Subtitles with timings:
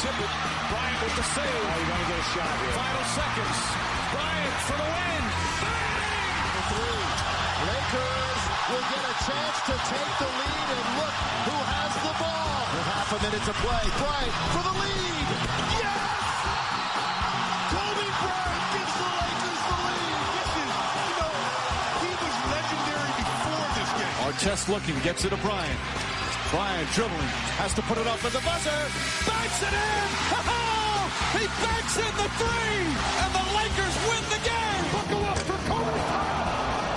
[0.00, 0.32] tip it.
[0.72, 1.44] Bryant with the save.
[1.44, 2.72] Oh, you're going to get a shot here.
[2.72, 3.58] Final seconds.
[4.16, 5.22] Bryant for the win.
[6.56, 7.04] The three.
[7.68, 8.42] Lakers
[8.72, 12.64] will get a chance to take the lead, and look who has the ball.
[12.72, 13.84] With half a minute to play.
[14.00, 15.26] Bryant for the lead.
[15.84, 16.16] Yes!
[17.76, 20.16] Kobe Bryant gives the Lakers the lead.
[20.32, 21.34] This is, you know,
[22.00, 24.16] he was legendary before this game.
[24.24, 25.80] Artest looking, gets it to Bryant.
[26.50, 27.30] Bryant dribbling,
[27.62, 28.80] has to put it up at the buzzer.
[29.22, 30.08] Banks it in!
[30.34, 31.06] Oh,
[31.38, 32.90] he banks in the three!
[33.22, 34.84] And the Lakers win the game!
[34.90, 35.94] Buckle up for Kobe.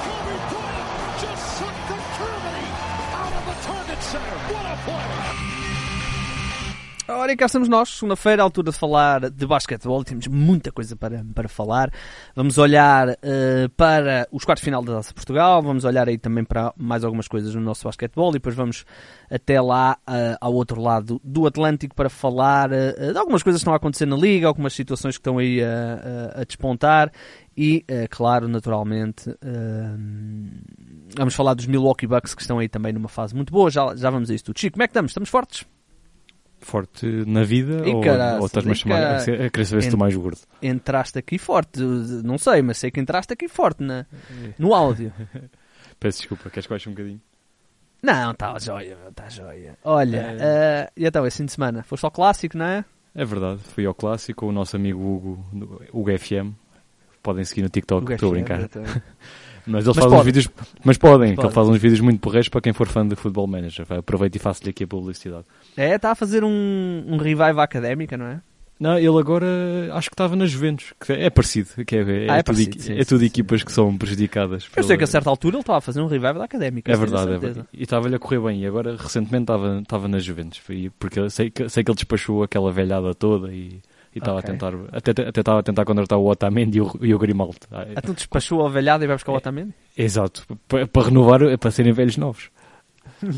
[0.10, 2.66] Kobe Bryant just sucked from Germany
[3.14, 4.38] out of the Target Center.
[4.50, 5.73] What a play!
[7.16, 10.04] Ora, e cá estamos nós, segunda-feira, altura de falar de basquetebol.
[10.04, 11.92] Temos muita coisa para, para falar.
[12.36, 16.74] Vamos olhar eh, para os quartos final da Taça Portugal, vamos olhar aí também para
[16.78, 18.84] mais algumas coisas no nosso basquetebol e depois vamos
[19.30, 23.64] até lá, eh, ao outro lado do Atlântico, para falar eh, de algumas coisas que
[23.64, 27.12] estão a acontecer na Liga, algumas situações que estão aí a, a- despontar
[27.56, 29.30] e, claro, naturalmente,
[31.16, 33.70] vamos falar dos Milwaukee Bucks que estão aí também numa fase muito boa.
[33.70, 34.60] Já, já vamos a isso tudo.
[34.60, 35.12] Chico, como é que estamos?
[35.12, 35.64] Estamos fortes?
[36.64, 39.16] Forte na vida Ih, ou, caraças, ou estás-me a chamar?
[39.18, 40.40] A querer saber se estou mais gordo.
[40.62, 41.82] entraste aqui forte.
[41.82, 44.06] Não sei, mas sei que entraste aqui forte na,
[44.58, 45.12] no áudio.
[46.00, 47.22] Peço desculpa, queres que baixe um bocadinho?
[48.02, 49.78] Não, está joia, está joia.
[49.84, 50.38] Olha, É.
[50.40, 51.84] eh, e então, esse fim de semana?
[51.84, 52.84] Foste ao clássico, não é?
[53.16, 55.46] É verdade, fui ao clássico o nosso amigo Hugo,
[55.94, 56.54] Hugo FM.
[57.22, 58.70] Podem seguir no TikTok, estou a brincar.
[59.66, 60.50] Mas ele Mas faz uns vídeos,
[60.84, 61.50] mas podem, que Podem.
[61.50, 63.86] ele faz uns vídeos muito porreiros para quem for fã de Football Manager.
[63.90, 65.46] Aproveito e faço-lhe aqui a publicidade.
[65.78, 68.42] É, está a fazer um, um revive académica, não é?
[68.80, 69.46] Não, ele agora
[69.94, 72.82] acho que estava na Juventus, que é parecido, que é, é, Ah, é tudo, parecido,
[72.82, 74.64] sim, é tudo sim, equipas que são prejudicadas.
[74.66, 76.92] Eu pela- sei que a certa altura ele estava a fazer um revive da académica.
[76.92, 77.68] É verdade, é verdade.
[77.72, 78.62] E estava-lhe a correr bem.
[78.64, 80.60] E agora, recentemente, estava, estava na Juventus.
[81.00, 83.80] Porque sei que, sei que ele despachou aquela velhada toda e,
[84.16, 84.50] e estava Ok.
[84.50, 84.74] a tentar...
[84.92, 87.58] Até, até estava a tentar contratar o Otamendi e o, e o Grimaldo.
[87.72, 89.74] Ah, é- Então despachou a velhada e vai buscar o Otamendi?
[89.98, 90.46] Exato.
[90.68, 92.50] Para, para renovar, é para serem velhos novos.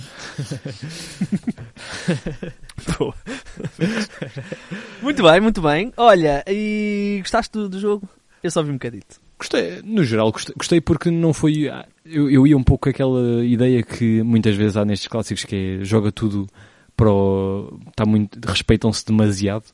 [5.02, 5.92] Muito bem, muito bem.
[5.98, 8.08] Olha, e gostaste do, do jogo?
[8.44, 9.20] Eu só vi um bocadito.
[9.38, 11.68] Gostei, no geral, gostei, gostei porque não foi.
[11.70, 15.80] ah, Eu, eu ia um pouco aquela ideia que muitas vezes há nestes clássicos que
[15.82, 16.48] é joga tudo
[16.96, 19.66] para o, está muito, respeitam-se demasiado.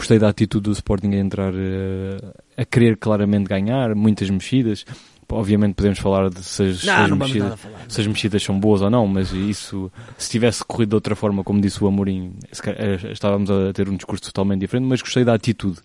[0.00, 2.16] Gostei da atitude do Sporting a entrar eh,
[2.56, 4.86] a querer claramente ganhar, muitas mexidas.
[5.30, 7.84] Obviamente podemos falar de se as, se Não, as não mexidas, falar.
[7.86, 11.44] se as mexidas são boas ou não, mas isso, se tivesse corrido de outra forma,
[11.44, 15.22] como disse o Amorim, se eh, estávamos a ter um discurso totalmente diferente, mas gostei
[15.22, 15.78] da atitude.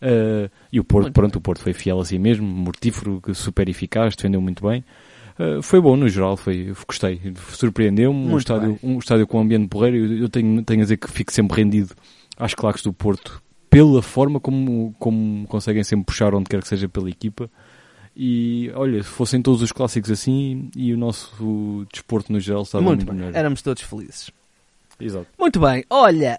[0.00, 3.68] Eh, e o Porto, Muito pronto, o Porto foi fiel a si mesmo, mortífero, super
[3.68, 4.84] eficaz, defendeu muito bem.
[5.38, 7.20] Eh, foi bom no geral, foi, gostei,
[7.52, 8.26] surpreendeu-me.
[8.26, 11.08] Um estádio, um estádio com um ambiente porreiro, eu, eu tenho, tenho a dizer que
[11.08, 11.94] fico sempre rendido
[12.36, 13.40] às claques do Porto
[13.72, 17.50] pela forma como, como conseguem sempre puxar onde quer que seja pela equipa.
[18.14, 22.84] E olha, se fossem todos os clássicos assim e o nosso desporto no geral estava
[22.84, 23.18] Muito muito, bem.
[23.18, 23.34] melhor.
[23.38, 24.30] Éramos todos felizes.
[25.00, 25.26] Exato.
[25.38, 26.38] Muito bem, olha,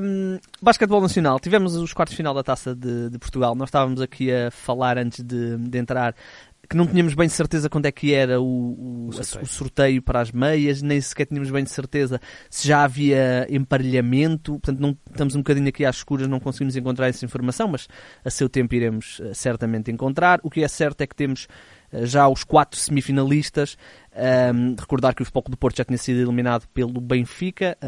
[0.00, 4.00] hum, basquetebol nacional, tivemos os quartos de final da Taça de, de Portugal, nós estávamos
[4.00, 6.14] aqui a falar antes de, de entrar
[6.72, 9.42] que não tínhamos bem certeza quando é que era o, o- O sorteio.
[9.44, 14.80] o sorteio para as meias, nem sequer tínhamos bem certeza se já havia emparelhamento, portanto
[14.80, 17.88] não, estamos um bocadinho aqui às escuras, não conseguimos encontrar essa informação, mas
[18.24, 20.40] a seu tempo iremos eh, certamente encontrar.
[20.42, 21.46] O que é certo é que temos
[21.92, 23.76] já os quatro semifinalistas.
[24.14, 27.78] Ahm, recordar que o Futebol do Porto já tinha sido eliminado pelo Benfica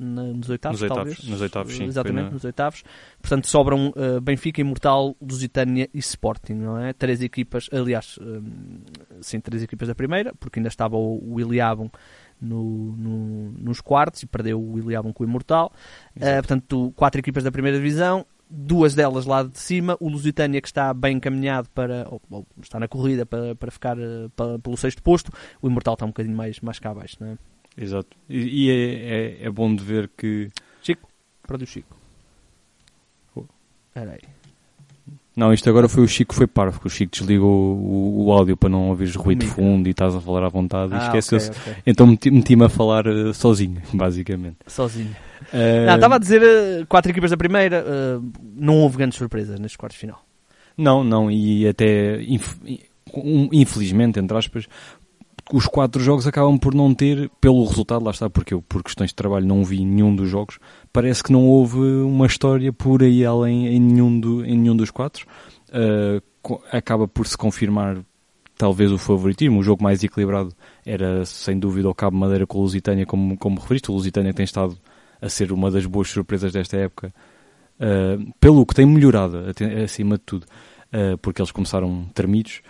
[0.00, 1.28] na- nos oitavos, Nos oitavos, talvez.
[1.30, 2.82] nos oitavos, sim, Exatamente, na- nos oitavos.
[3.20, 6.92] Portanto, sobram ah, Benfica, Imortal, Lusitânia e Sporting, não é?
[6.94, 8.78] Três equipas, aliás, ahm,
[9.20, 11.90] sim, três equipas da primeira, porque ainda estava o, o Iliabum
[12.40, 15.72] no, no- nos quartos e perdeu o Iliabum com o Imortal.
[16.16, 20.68] Ah, portanto, quatro equipas da primeira divisão, duas delas lá de cima, o Lusitânia que
[20.68, 24.76] está bem encaminhado para, ou, ou está na corrida para, para ficar ah, pa- pelo
[24.76, 27.38] sexto posto, o Imortal está um bocadinho mais, mais cá abaixo, não é?
[27.76, 28.16] Exato.
[28.28, 30.48] E, e é, é, é bom de ver que.
[31.46, 31.96] Para o Chico.
[33.36, 33.44] Oh.
[33.94, 34.20] Aí.
[35.36, 38.32] Não, isto agora foi o Chico que foi parvo, que o Chico desligou o, o
[38.32, 40.98] áudio para não ouvires ruído de fundo e estás a falar à vontade e Ah,
[41.06, 41.50] esqueceu-se.
[41.50, 41.82] ok, ok.
[41.86, 44.58] Então meti- meti-me a falar eh, sozinho, basicamente.
[44.66, 45.14] Sozinho.
[45.52, 49.58] Eh, Não, estava a dizer uh, quatro equipas da primeira, uh, não houve grandes surpresas
[49.58, 50.24] nestes quartos de final.
[50.78, 52.56] Não, não, e até inf-
[53.52, 54.66] infelizmente, entre aspas,
[55.52, 59.10] os quatro jogos acabam por não ter, pelo resultado, lá está, porque eu, por questões
[59.10, 60.58] de trabalho, não vi nenhum dos jogos.
[60.92, 64.90] Parece que não houve uma história por aí além em nenhum, do, em nenhum dos
[64.90, 65.26] quatro.
[65.68, 67.98] Uh, acaba por se confirmar
[68.56, 69.60] talvez o favoritismo.
[69.60, 70.54] O jogo mais equilibrado
[70.84, 73.90] era, sem dúvida, o Cabo Madeira com o Lusitânia, como, como referiste.
[73.90, 74.78] O Lusitânia tem estado
[75.20, 77.12] a ser uma das boas surpresas desta época,
[77.80, 79.38] uh, pelo que tem melhorado,
[79.82, 82.62] acima de tudo, uh, porque eles começaram termidos.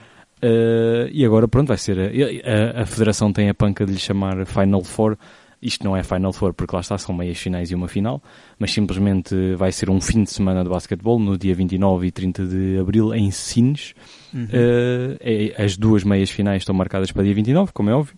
[0.44, 1.98] Uh, e agora, pronto, vai ser.
[1.98, 5.16] A, a, a, Federação tem a panca de lhe chamar Final Four.
[5.62, 8.22] Isto não é Final Four porque lá está, são meias finais e uma final,
[8.58, 12.46] mas simplesmente vai ser um fim de semana de basquetebol no dia 29 e 30
[12.46, 13.94] de abril em Sines.
[14.34, 14.44] Uhum.
[14.44, 18.14] Uh, as duas meias finais estão marcadas para dia 29, como é óbvio.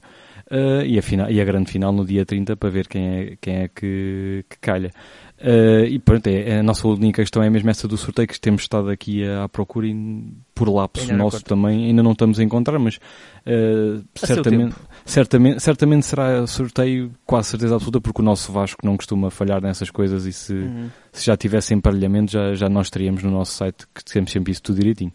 [0.48, 3.37] Uh, e, a final, e a grande final no dia 30 para ver quem é,
[3.40, 4.93] quem é que, que calha.
[5.40, 8.62] Uh, e pronto, é, a nossa única questão é mesmo essa do sorteio que temos
[8.62, 12.96] estado aqui à, procura e por lapso nosso também ainda não estamos a encontrar, mas
[12.96, 19.31] uh, certamente, certamente, certamente será sorteio quase certeza absoluta porque o nosso Vasco não costuma
[19.32, 20.88] falhar nessas coisas e se, uhum.
[21.12, 24.62] se já tivesse emparelhamento já, já nós teríamos no nosso site que temos sempre isso
[24.62, 25.12] tudo direitinho.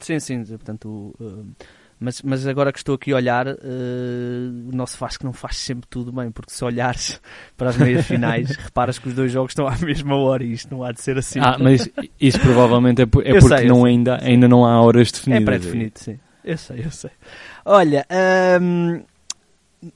[0.00, 1.14] Sim, sim, portanto...
[1.20, 1.46] Uh
[2.00, 5.86] mas, mas agora que estou aqui a olhar, uh, o nosso Vasco não faz sempre
[5.88, 7.20] tudo bem, porque se olhares
[7.58, 10.74] para as meias finais, reparas que os dois jogos estão à mesma hora e isto
[10.74, 11.38] não há de ser assim.
[11.40, 11.88] Ah, mas
[12.18, 15.42] isso provavelmente é, por, é porque sei, não ainda, ainda não há horas definidas.
[15.42, 16.18] É pré-definido, sim.
[16.42, 17.10] Eu sei, eu sei.
[17.66, 18.06] Olha,
[18.62, 19.02] um,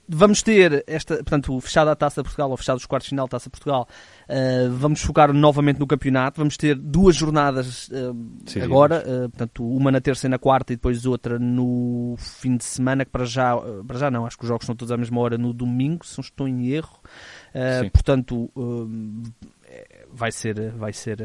[0.09, 3.27] vamos ter esta, portanto, fechada a Taça de Portugal, ou fechado os quartos de final
[3.27, 3.89] da Taça de Portugal,
[4.29, 8.17] uh, vamos focar novamente no campeonato, vamos ter duas jornadas uh,
[8.47, 12.57] Sim, agora, uh, portanto, uma na terça e na quarta e depois outra no fim
[12.57, 13.57] de semana, que para já,
[13.87, 16.19] para já não, acho que os jogos são todos à mesma hora no domingo, se
[16.19, 17.01] não estou em erro,
[17.93, 18.51] portanto,
[20.13, 21.19] vai ser, vai ser,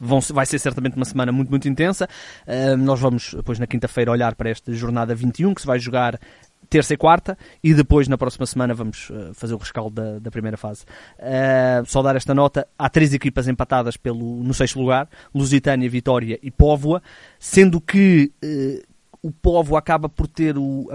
[0.00, 2.06] Vão, vai ser certamente uma semana muito, muito intensa.
[2.46, 6.20] Uh, nós vamos, depois, na quinta-feira, olhar para esta jornada 21, que se vai jogar
[6.68, 10.30] terça e quarta, e depois na próxima semana vamos uh, fazer o rescaldo da, da
[10.30, 10.84] primeira fase.
[11.18, 16.38] Uh, só dar esta nota: há três equipas empatadas pelo, no sexto lugar: Lusitânia, Vitória
[16.42, 17.02] e Póvoa,
[17.38, 18.88] sendo que uh,
[19.22, 20.90] o Povo acaba por ter o,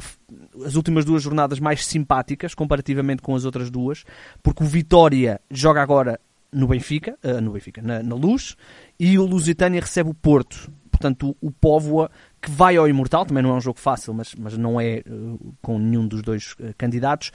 [0.66, 4.04] as últimas duas jornadas mais simpáticas comparativamente com as outras duas,
[4.42, 6.20] porque o Vitória joga agora
[6.52, 8.56] no Benfica, no Benfica na, na Luz,
[9.00, 10.72] e o Lusitânia recebe o Porto.
[10.90, 12.10] Portanto, o Póvoa
[12.44, 15.56] que vai ao Imortal, também não é um jogo fácil, mas, mas não é uh,
[15.62, 17.32] com nenhum dos dois uh, candidatos.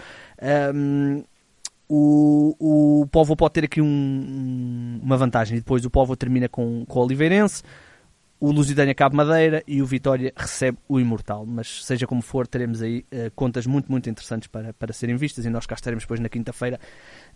[0.75, 1.25] Um,
[1.89, 2.55] o,
[3.01, 6.99] o Povo pode ter aqui um, uma vantagem e depois o Povo termina com, com
[7.01, 7.63] o Oliveirense,
[8.41, 11.45] o Lusitânia Cabo Madeira e o Vitória recebe o Imortal.
[11.47, 15.45] Mas seja como for, teremos aí uh, contas muito, muito interessantes para, para serem vistas
[15.45, 16.79] e nós cá estaremos depois na quinta-feira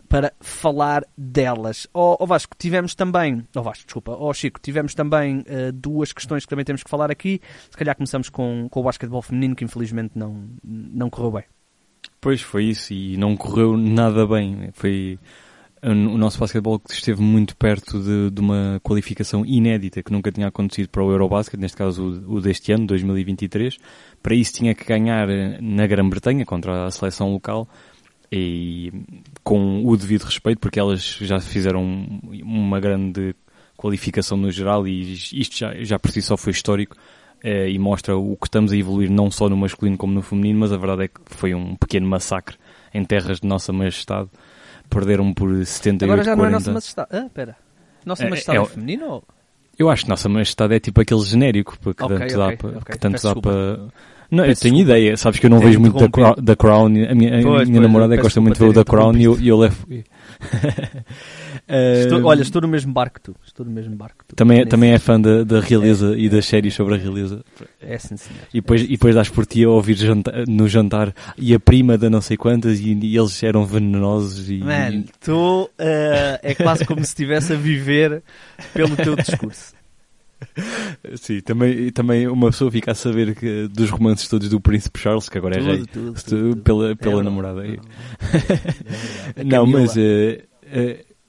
[0.08, 1.88] para falar delas.
[1.92, 5.38] Ó oh, oh Vasco, tivemos também, ó oh Vasco, desculpa, ó oh Chico, tivemos também
[5.40, 7.40] uh, duas questões que também temos que falar aqui.
[7.70, 11.44] Se calhar começamos com, com o basquetebol feminino, que infelizmente não, não correu bem.
[12.20, 14.70] Pois foi isso, e não correu nada bem.
[14.72, 15.18] Foi
[15.84, 20.46] o nosso basquetebol que esteve muito perto de, de, uma qualificação inédita que nunca tinha
[20.46, 23.78] acontecido para o Eurobasket, neste caso o, o deste ano, 2023.
[24.22, 25.26] Para isso tinha que ganhar
[25.60, 27.68] na Grã-Bretanha contra a seleção local
[28.30, 28.92] e
[29.42, 31.82] com o devido respeito, porque elas já fizeram
[32.44, 33.34] uma grande
[33.76, 36.96] qualificação no geral e isto já, já por si só foi histórico
[37.42, 40.60] eh, e mostra o que estamos a evoluir não só no masculino como no feminino,
[40.60, 42.56] mas a verdade é que foi um pequeno massacre
[42.94, 44.30] em terras de Nossa Majestade.
[44.88, 46.48] Perderam por 78 Agora já não 40.
[46.48, 47.08] é Nossa Majestade.
[47.12, 47.56] Ah, pera.
[48.04, 49.24] Nossa é, Majestade é, é, é feminino ou...
[49.78, 52.68] Eu acho que Nossa Majestade é tipo aquele genérico que okay, tanto okay, dá, para,
[52.68, 52.92] okay.
[52.92, 53.80] que tanto dá para
[54.32, 55.14] não, eu tenho ideia.
[55.14, 56.86] Sabes que eu não vejo muito da, Crown, da Crown.
[56.86, 59.24] A minha, a pois, minha pois, namorada gosta muito de ver o da Crown e
[59.24, 59.86] eu, e eu levo.
[62.02, 63.36] Estou, olha, estou no mesmo barco que tu.
[63.44, 64.36] Estou no mesmo barco tu.
[64.36, 67.44] Também, também é fã da, da realeza é, e das séries sobre a realeza.
[67.80, 68.40] É sim, senhor.
[68.52, 71.96] E depois, e depois dás por ti a ouvir jantar, no jantar e a prima
[71.98, 74.50] da não sei quantas e, e eles eram venenosos.
[74.50, 75.70] E, Man, tu uh,
[76.42, 78.22] é quase como se estivesse a viver
[78.72, 79.74] pelo teu discurso.
[81.16, 85.28] Sim, também, também uma pessoa fica a saber que, dos romances todos do Príncipe Charles,
[85.28, 87.62] que agora é tudo, é rei, tudo, tudo, pela, pela é namorada.
[87.62, 87.76] Não,
[89.36, 90.44] é não mas é,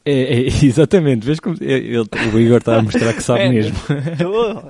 [0.05, 1.97] é, é, exatamente, vês como ele,
[2.33, 3.77] o Igor está a mostrar que sabe é, mesmo.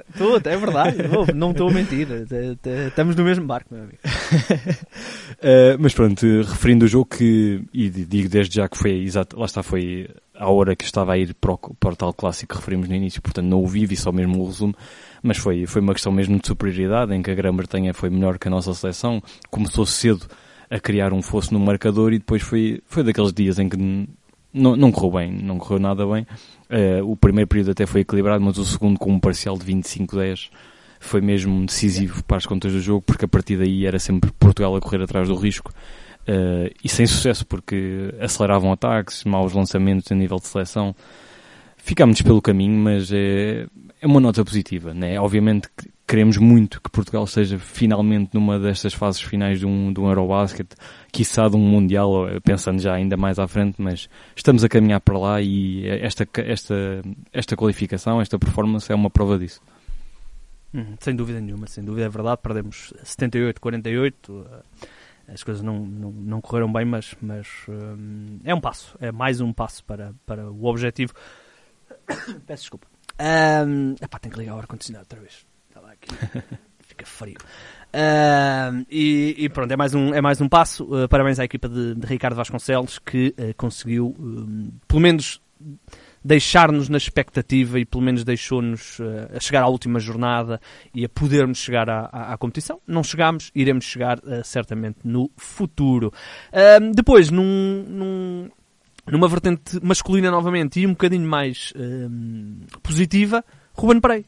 [0.10, 0.98] Estou, é verdade,
[1.34, 2.08] não estou a mentir.
[2.88, 3.98] Estamos no mesmo barco, meu amigo.
[4.04, 9.46] uh, mas pronto, referindo o jogo que, e digo desde já que foi exato, lá
[9.46, 12.60] está, foi à hora que estava a ir para o, para o tal clássico que
[12.60, 14.76] referimos no início, portanto não o vi, vi só mesmo o resumo,
[15.22, 18.48] mas foi, foi uma questão mesmo de superioridade, em que a Grã-Bretanha foi melhor que
[18.48, 20.28] a nossa seleção, começou cedo
[20.70, 23.78] a criar um fosso no marcador e depois foi, foi daqueles dias em que
[24.54, 26.26] não, não correu bem, não correu nada bem.
[26.70, 30.50] Uh, o primeiro período até foi equilibrado, mas o segundo com um parcial de 25-10
[31.00, 34.76] foi mesmo decisivo para as contas do jogo, porque a partir daí era sempre Portugal
[34.76, 35.72] a correr atrás do risco
[36.24, 40.96] Uh, e sem sucesso, porque aceleravam ataques, maus lançamentos a nível de seleção.
[41.78, 43.68] Ficámos pelo caminho, mas é,
[44.04, 45.18] é uma nota positiva, né?
[45.18, 50.00] Obviamente que queremos muito que Portugal seja finalmente numa destas fases finais de um, de
[50.02, 50.76] um Eurobasket,
[51.10, 55.18] quiçá de um Mundial, pensando já ainda mais à frente, mas estamos a caminhar para
[55.18, 59.62] lá e esta, esta, esta qualificação, esta performance é uma prova disso.
[60.74, 64.14] Hum, sem dúvida nenhuma, sem dúvida, é verdade, perdemos 78-48,
[65.30, 69.40] as coisas não, não, não, correram bem, mas, mas hum, é um passo, é mais
[69.40, 71.14] um passo para, para o objetivo.
[72.46, 72.93] Peço desculpa.
[73.20, 75.46] Um, epá, tenho que ligar o ar-condicionado outra vez.
[75.70, 76.10] Estava aqui.
[76.82, 77.38] Fica frio.
[77.94, 80.84] Uh, e, e, pronto, é mais um, é mais um passo.
[80.84, 84.16] Uh, parabéns à equipa de, de, Ricardo Vasconcelos que uh, conseguiu,
[84.88, 85.42] pelo menos,
[86.24, 89.00] deixar-nos na expectativa e pelo menos deixou-nos
[89.36, 90.60] a chegar à última jornada
[90.94, 92.82] e a podermos chegar à, à, à competição.
[92.88, 96.12] Não chegámos, iremos chegar certamente no futuro.
[96.94, 98.50] depois, num, num
[99.08, 103.44] numa vertente masculina novamente e um bocadinho mais hum, positiva,
[103.74, 104.26] Ruben Prey.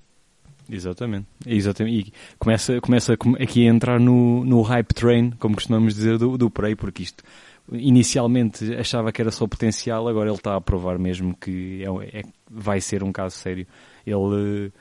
[0.69, 2.09] Exatamente, exatamente.
[2.09, 6.49] E começa, começa aqui a entrar no, no hype train, como costumamos dizer, do, do
[6.49, 7.23] Prey, porque isto
[7.71, 12.23] inicialmente achava que era só potencial, agora ele está a provar mesmo que é, é
[12.49, 13.65] vai ser um caso sério.
[14.05, 14.71] Ele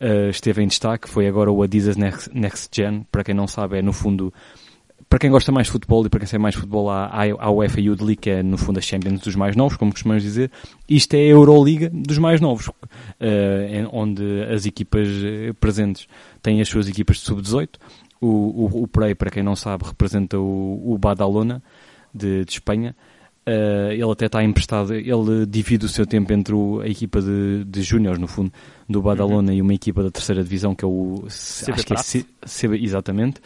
[0.00, 3.78] uh, esteve em destaque, foi agora o Adidas Next, Next Gen, para quem não sabe,
[3.78, 4.32] é no fundo
[5.12, 7.50] para quem gosta mais de futebol e para quem sabe mais de futebol, há, a
[7.50, 10.50] UEFA Youth League, que é no fundo a Champions dos mais novos, como costumamos dizer.
[10.88, 12.72] Isto é a Euroliga dos mais novos, uh,
[13.92, 16.08] onde as equipas eh, presentes
[16.40, 17.68] têm as suas equipas de sub-18.
[18.22, 21.62] O, o, o Prey, para quem não sabe, representa o, o Badalona,
[22.14, 22.96] de, de Espanha.
[23.46, 27.64] Uh, ele até está emprestado, ele divide o seu tempo entre o, a equipa de,
[27.64, 28.50] de júniores, no fundo,
[28.88, 29.58] do Badalona uhum.
[29.58, 31.24] e uma equipa da terceira divisão, que é o...
[31.26, 33.42] CB acho que é CB, exatamente.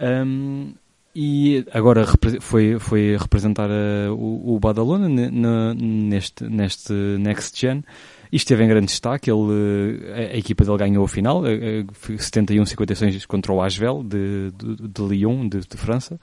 [0.00, 0.72] Um,
[1.14, 2.04] e agora
[2.40, 7.84] foi, foi representar a, o, o Badalona neste, neste Next Gen
[8.32, 9.30] e esteve em grande destaque.
[9.30, 15.02] Ele, a, a equipa dele ganhou a final, 71-56 contra o Asvel de, de, de
[15.02, 16.18] Lyon, de, de França.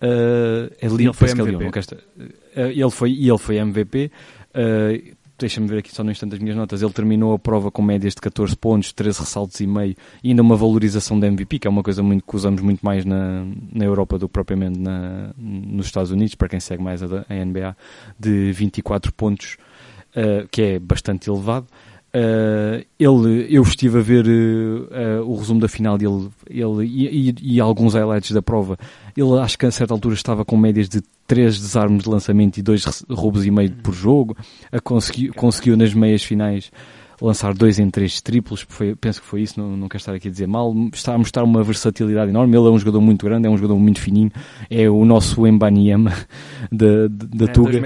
[0.00, 1.58] Uh, é Lyon, ele foi MVP.
[1.58, 4.10] Lyon, uh, ele foi, e ele foi MVP.
[4.54, 7.82] Uh, deixa-me ver aqui só no instante as minhas notas, ele terminou a prova com
[7.82, 11.66] médias de 14 pontos, 13 ressaltos e meio, e ainda uma valorização da MVP, que
[11.66, 15.32] é uma coisa muito, que usamos muito mais na, na Europa do que propriamente na,
[15.36, 17.76] nos Estados Unidos, para quem segue mais a, a NBA,
[18.18, 19.56] de 24 pontos,
[20.16, 21.66] uh, que é bastante elevado.
[22.14, 27.30] Uh, ele, eu estive a ver uh, uh, o resumo da final dele ele, e,
[27.30, 28.78] e, e, alguns highlights da prova.
[29.16, 32.62] Ele acho que a certa altura estava com médias de 3 desarmes de lançamento e
[32.62, 34.36] 2 roubos e meio por jogo.
[34.70, 36.70] A consegui, conseguiu nas meias finais
[37.20, 40.28] lançar 2 em 3 triplos, foi, penso que foi isso, não, não quero estar aqui
[40.28, 40.72] a dizer mal.
[40.92, 42.56] Está a mostrar uma versatilidade enorme.
[42.56, 44.30] Ele é um jogador muito grande, é um jogador muito fininho.
[44.70, 46.12] É o nosso Embanyama
[46.70, 47.70] da, da, da é, Tuga.
[47.72, 47.82] 2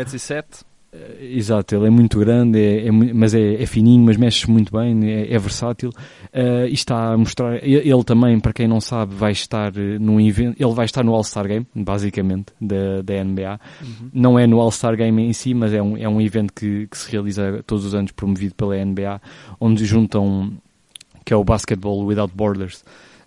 [0.99, 4.51] metros 7 exato, ele é muito grande, é, é mas é, é, fininho, mas mexe
[4.51, 5.91] muito bem, é, é versátil.
[5.91, 9.99] Uh, e está a mostrar, ele, ele, também, para quem não sabe, vai estar eh,
[9.99, 13.61] num evento, ele vai estar no All-Star Game, basicamente, da, da NBA.
[13.81, 14.11] Uhum.
[14.13, 16.99] Não é no All-Star Game em si, mas é um, é um evento que, que
[16.99, 19.21] se realiza todos os anos, promovido pela NBA,
[19.61, 20.53] onde juntam,
[21.25, 22.85] que é o Basketball Without Borders,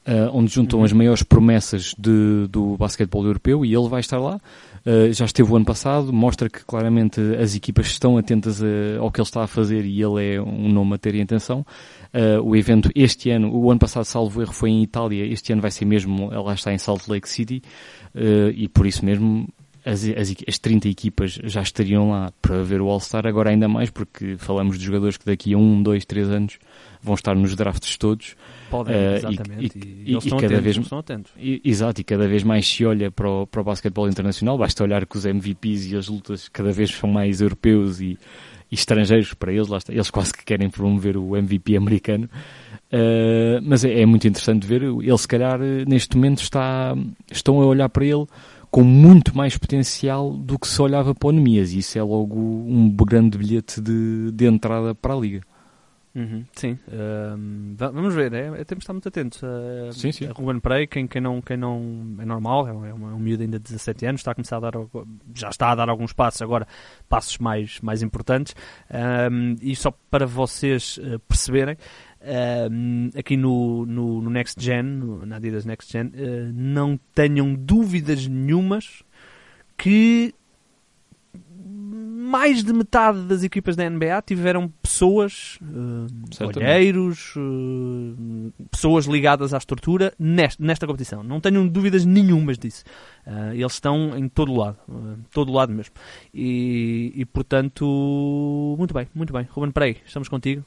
[0.08, 0.86] uh, onde juntam uhum.
[0.86, 4.40] as maiores promessas de, do basquetebol europeu e ele vai estar lá.
[4.86, 9.12] Uh, já esteve o ano passado, mostra que claramente as equipas estão atentas a, ao
[9.12, 11.66] que ele está a fazer e ele é um nome a ter em atenção.
[12.14, 15.62] Uh, o evento este ano, o ano passado, salvo erro, foi em Itália, este ano
[15.62, 17.62] vai ser mesmo, lá está em Salt Lake City,
[18.16, 19.48] uh, e por isso mesmo
[19.86, 23.90] as, as, as 30 equipas já estariam lá para ver o All-Star, agora ainda mais,
[23.90, 26.60] porque falamos de jogadores que daqui a um, dois, três anos
[27.02, 28.36] vão estar nos drafts todos.
[28.70, 29.78] Podem, uh, exatamente.
[29.78, 31.32] E, e, e, e cada atentos, vez, estão atentos.
[31.38, 34.58] exato, e cada vez mais se olha para o, para o basquetebol internacional.
[34.58, 38.20] Basta olhar que os MVPs e as lutas cada vez são mais europeus e,
[38.72, 39.68] e estrangeiros para eles.
[39.68, 42.30] Lá está, eles quase que querem promover o MVP americano.
[42.94, 44.84] Uh, mas é, é, muito interessante ver.
[44.84, 46.96] Ele, se calhar, neste momento está,
[47.32, 48.28] estão a olhar para ele
[48.72, 51.74] com muito mais potencial do que se olhava para o Nemias.
[51.74, 55.42] E isso é logo um grande bilhete de, de entrada para a Liga.
[56.14, 60.26] Uhum, sim, um, vamos ver, é, é, temos de estar muito atentos a, sim, sim.
[60.26, 63.58] Ruben Prey, quem, quem, não, quem não é normal, é um, é um miúdo ainda
[63.58, 64.74] de 17 anos, está a começar a dar,
[65.34, 66.68] já está a dar alguns passos agora,
[67.08, 68.54] passos mais, mais importantes,
[69.32, 71.78] um, e só para vocês uh, perceberem,
[72.72, 77.54] um, aqui no, no, no, Next Gen, no, na Adidas Next Gen, uh, não tenham
[77.54, 79.04] dúvidas nenhumas
[79.78, 80.34] que
[82.32, 89.58] mais de metade das equipas da NBA tiveram pessoas, uh, olheiros, uh, pessoas ligadas à
[89.58, 91.24] estrutura nesta, nesta competição.
[91.24, 92.86] Não tenho dúvidas nenhumas disso.
[93.28, 95.94] Uh, eles estão em todo lado, uh, todo lado mesmo.
[96.34, 99.46] E, e, portanto, muito bem, muito bem.
[99.52, 100.64] Ruben Prey, estamos contigo.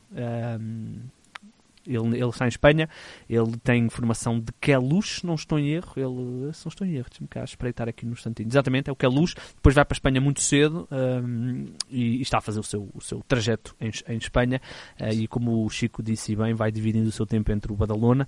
[1.86, 2.88] Ele, ele está em Espanha,
[3.28, 7.06] ele tem formação de Queluz, não estou em erro, ele, se não estou em erro,
[7.10, 8.48] deixa-me cá espreitar aqui no instantinho.
[8.48, 12.38] Exatamente, é o Queluz, depois vai para a Espanha muito cedo um, e, e, está
[12.38, 14.60] a fazer o seu, o seu trajeto em, em Espanha
[15.00, 18.26] uh, e como o Chico disse bem, vai dividindo o seu tempo entre o Badalona,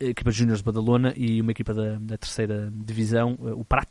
[0.00, 3.88] equipa de júniores de Badalona e uma equipa da, da terceira divisão, o Prat.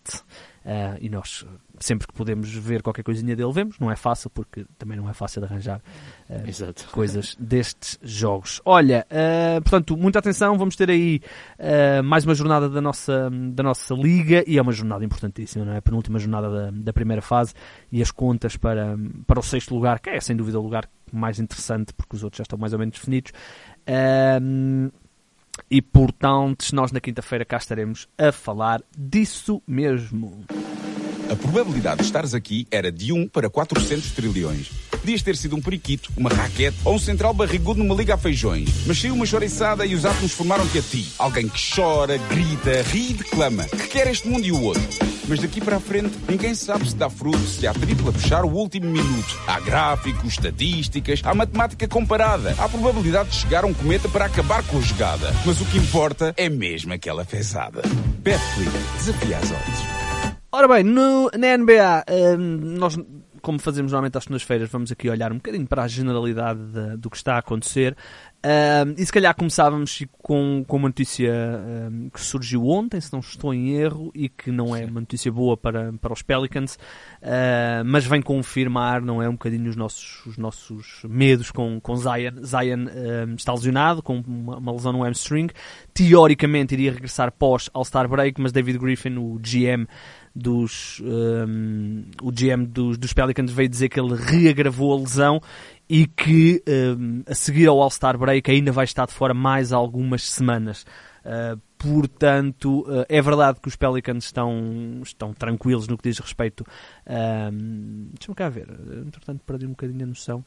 [0.66, 1.46] Uh, e nós,
[1.80, 3.78] sempre que podemos ver qualquer coisinha dele, vemos.
[3.78, 5.80] Não é fácil, porque também não é fácil de arranjar
[6.28, 6.44] uh,
[6.92, 8.62] coisas destes jogos.
[8.66, 10.58] Olha, uh, portanto, muita atenção.
[10.58, 11.22] Vamos ter aí
[12.04, 15.78] mais uma jornada da nossa, da nossa liga e é uma jornada importantíssima, não é?
[15.78, 17.54] A penúltima jornada da, da primeira fase
[17.92, 18.98] e as contas para,
[19.28, 22.38] para o sexto lugar, que é sem dúvida o lugar mais interessante, porque os outros
[22.38, 23.32] já estão mais ou menos definidos.
[25.70, 30.46] E portanto, nós na quinta-feira cá estaremos a falar disso mesmo.
[31.30, 34.70] A probabilidade de estares aqui era de 1 para 400 trilhões.
[34.92, 38.70] Podias ter sido um periquito, uma raquete ou um central barrigudo numa liga a feijões.
[38.86, 41.12] Mas saiu uma chouriçada e os átomos formaram-te a ti.
[41.18, 43.66] Alguém que chora, grita, ri e declama.
[43.66, 45.15] Que quer este mundo e o outro.
[45.28, 48.46] Mas daqui para a frente, ninguém sabe se dá fruto, se há tripla a fechar
[48.46, 49.40] o último minuto.
[49.48, 52.54] Há gráficos, estatísticas, há matemática comparada.
[52.60, 55.34] Há probabilidade de chegar um cometa para acabar com a jogada.
[55.46, 57.82] Mas o que importa é mesmo aquela fezada.
[58.20, 59.96] Betclic, desafia as odds.
[60.52, 62.06] Ora bem, no, na NBA,
[62.40, 62.98] hum, nós,
[63.42, 67.10] como fazemos normalmente às segundas-feiras, vamos aqui olhar um bocadinho para a generalidade de, do
[67.10, 67.98] que está a acontecer.
[68.46, 71.34] Um, e se calhar começávamos com, com uma notícia
[71.90, 75.32] um, que surgiu ontem, se não estou em erro, e que não é uma notícia
[75.32, 76.76] boa para, para os Pelicans,
[77.24, 81.96] uh, mas vem confirmar, não é, um bocadinho os nossos, os nossos medos com, com
[81.96, 82.44] Zion.
[82.44, 82.86] Zion
[83.28, 85.50] um, está lesionado, com uma, uma, lesão no hamstring.
[85.92, 89.88] Teoricamente iria regressar pós All-Star Break, mas David Griffin, o GM,
[90.36, 95.42] dos um, o GM dos, dos Pelicans veio dizer que ele reagravou a lesão
[95.90, 100.24] e que um, a seguir ao All-Star Break ainda vai estar de fora mais algumas
[100.24, 100.86] semanas.
[101.24, 106.66] Uh, portanto, uh, é verdade que os Pelicans estão, estão tranquilos no que diz respeito.
[107.08, 108.68] Um, Deixa-me cá ver,
[109.06, 110.44] entretanto perdi um bocadinho a noção.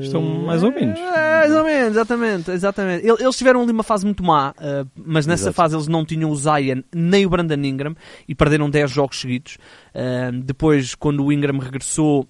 [0.00, 0.98] Estão mais ou menos.
[0.98, 2.50] É, mais ou menos, exatamente.
[2.50, 3.06] exatamente.
[3.06, 5.56] Eles tiveram ali uma fase muito má, uh, mas nessa Exato.
[5.56, 7.94] fase eles não tinham o Zion nem o Brandon Ingram
[8.28, 9.58] e perderam 10 jogos seguidos.
[9.94, 12.26] Uh, depois, quando o Ingram regressou,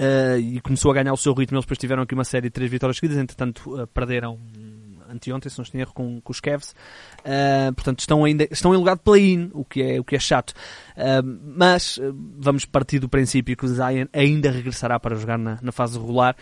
[0.00, 1.56] Uh, e começou a ganhar o seu ritmo.
[1.56, 4.38] Eles depois tiveram aqui uma série de três vitórias seguidas, entretanto uh, perderam
[5.08, 6.74] anteontem, se não estou erro, com, com os Cavs.
[7.20, 10.18] Uh, portanto, estão ainda estão em lugar de play-in, o, que é, o que é
[10.18, 10.50] chato.
[10.96, 15.58] Uh, mas uh, vamos partir do princípio que o Zion ainda regressará para jogar na,
[15.62, 16.36] na fase regular.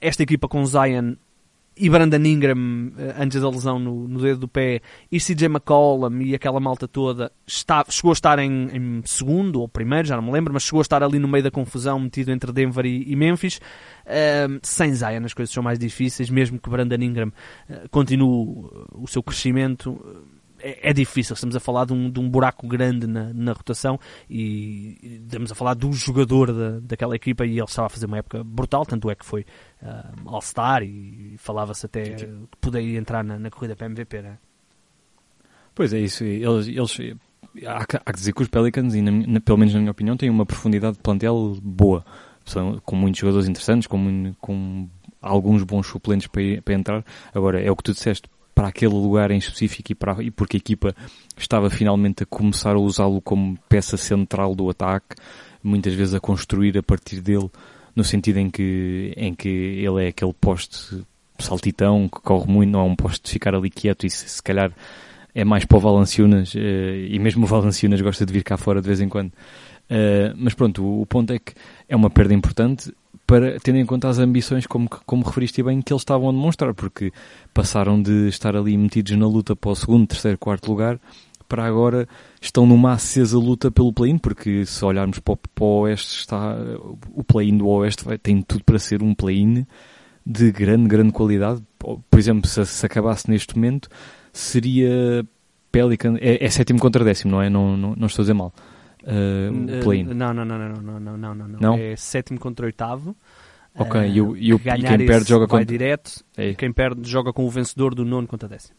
[0.00, 1.14] esta equipa com o Zion
[1.76, 6.20] e Brandon Ingram, eh, antes da lesão no, no, dedo do pé, e CJ McCollum
[6.20, 10.22] e aquela malta toda, está, chegou a estar em, em, segundo ou primeiro, já não
[10.22, 13.10] me lembro, mas chegou a estar ali no meio da confusão, metido entre Denver e,
[13.10, 13.60] e Memphis.
[14.04, 17.32] Uh, sem Zion as coisas são mais difíceis, mesmo que Brandon Ingram
[17.68, 19.98] uh, continue o seu crescimento
[20.64, 21.34] é, é, difícil.
[21.34, 25.52] Estamos a falar de um, de um buraco grande na, na rotação e, e estamos
[25.52, 28.86] a falar do jogador da, daquela equipa e ele estava a fazer uma época brutal,
[28.86, 29.42] tanto é que foi
[29.82, 32.26] uh, All-Star e falava-se até que
[32.60, 34.38] poderia entrar na, na corrida para MVP, né?
[35.74, 36.24] Pois é, isso.
[36.24, 37.16] Eles, eles
[37.66, 40.16] há, há que dizer que os Pelicans, e na, na, pelo menos na minha opinião,
[40.16, 42.04] têm uma profundidade de plantel boa.
[42.44, 44.88] São, com muitos jogadores interessantes, com, com
[45.20, 47.04] alguns bons suplentes para, para entrar.
[47.34, 50.56] Agora, é o que tu disseste, para aquele lugar em específico e, para, e porque
[50.56, 50.94] a equipa
[51.36, 55.16] estava finalmente a começar a usá-lo como peça central do ataque,
[55.62, 57.50] muitas vezes a construir a partir dele,
[57.96, 61.02] no sentido em que, em que ele é aquele poste
[61.38, 64.42] saltitão que corre muito, não é um poste de ficar ali quieto e se, se
[64.42, 64.72] calhar
[65.34, 68.80] é mais para o Valanciunas, eh, e mesmo o Valanciunas gosta de vir cá fora
[68.80, 69.32] de vez em quando.
[69.84, 71.52] Uh, mas pronto, o, ponto é que
[71.86, 72.90] é uma perda importante
[73.26, 76.74] para tendo em conta as ambições, como, como referiste bem, que eles estavam a demonstrar,
[76.74, 77.12] porque
[77.52, 81.00] passaram de estar ali metidos na luta para o segundo, terceiro, quarto lugar,
[81.48, 82.08] para agora
[82.40, 86.56] estão numa acesa luta pelo play-in, porque se olharmos para o, para o Oeste, está,
[87.12, 89.66] o play-in do Oeste vai, tem tudo para ser um play-in
[90.24, 91.62] de grande, grande qualidade.
[91.78, 93.88] Por exemplo, se, se acabasse neste momento,
[94.32, 95.24] seria
[95.70, 97.50] Pelican, é, é sétimo contra décimo, não é?
[97.50, 98.52] Não, não, não estou a dizer mal
[99.04, 100.04] uh, play-in?
[100.04, 101.74] Não, não, não, não, não, não, não, não, não.
[101.76, 103.16] É sétimo contra oitavo.
[103.76, 105.64] Ok, uh, e, o, e, o, e quem perde joga contra...
[105.64, 106.54] direto, é.
[106.54, 108.76] quem perde joga com o vencedor do nono contra décimo.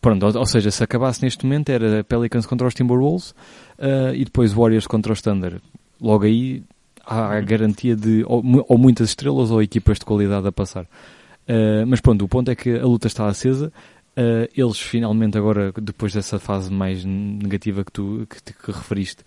[0.00, 4.24] Pronto, ou, ou, seja, se acabasse neste momento era Pelicans contra os Timberwolves uh, e
[4.24, 5.60] depois Warriors contra os Thunder.
[6.00, 6.62] Logo aí
[7.04, 10.84] há a garantia de ou, ou muitas estrelas ou equipas de qualidade a passar.
[10.84, 13.72] Uh, mas pronto, o ponto é que a luta está acesa.
[14.16, 19.24] Uh, eles finalmente agora, depois dessa fase mais negativa que tu que, que referiste,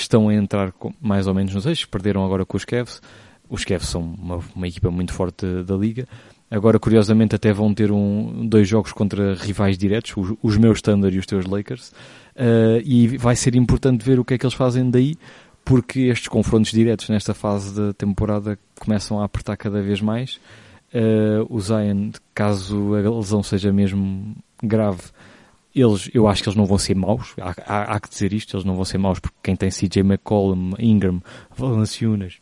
[0.00, 3.00] estão a entrar mais ou menos nos eixos, perderam agora com os Cavs.
[3.48, 6.06] Os Cavs são uma, uma equipa muito forte da liga
[6.50, 11.12] Agora, curiosamente, até vão ter um, dois jogos contra rivais diretos, os, os meus Thunder
[11.12, 14.54] e os teus Lakers, uh, e vai ser importante ver o que é que eles
[14.54, 15.14] fazem daí,
[15.62, 20.40] porque estes confrontos diretos nesta fase da temporada começam a apertar cada vez mais.
[20.94, 25.02] Uh, o Zion, caso a lesão seja mesmo grave,
[25.74, 28.56] eles, eu acho que eles não vão ser maus, há, há, há que dizer isto,
[28.56, 31.22] eles não vão ser maus porque quem tem CJ McCollum, Ingram,
[31.56, 32.38] Valanciunas,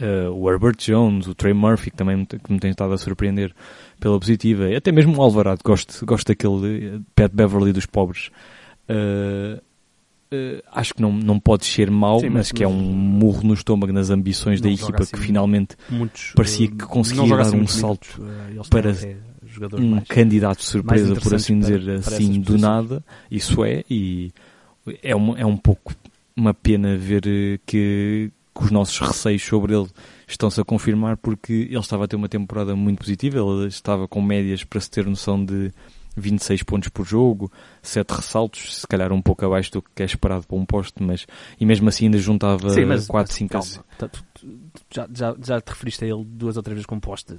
[0.00, 3.54] uh, o Herbert Jones, o Trey Murphy, que também que me tem estado a surpreender
[3.98, 8.30] pela positiva, até mesmo o Alvarado, gosto, gosto daquele eh, Pat Beverly dos pobres.
[8.88, 9.60] Uh,
[10.34, 13.42] uh, acho que não, não pode ser mau, Sim, mas, mas, que é um murro
[13.42, 17.60] no estômago nas ambições da equipa assim que finalmente muitos, parecia que conseguia dar assim
[17.60, 18.20] um salto
[18.70, 18.92] para
[19.74, 23.04] um mais, candidato de surpresa, por assim dizer, para, para assim do nada.
[23.30, 24.32] Isso é, e
[25.02, 25.94] é um, é um pouco
[26.36, 27.22] uma pena ver
[27.66, 29.88] que, que os nossos receios sobre ele
[30.26, 34.22] estão-se a confirmar porque ele estava a ter uma temporada muito positiva, ele estava com
[34.22, 35.70] médias para se ter noção de
[36.16, 37.50] 26 pontos por jogo,
[37.82, 41.26] 7 ressaltos, se calhar um pouco abaixo do que é esperado para um posto, mas
[41.58, 43.84] e mesmo assim ainda juntava Sim, mas, 4, 5 calma,
[44.92, 47.38] já, já, já te referiste a ele duas ou três vezes como poste.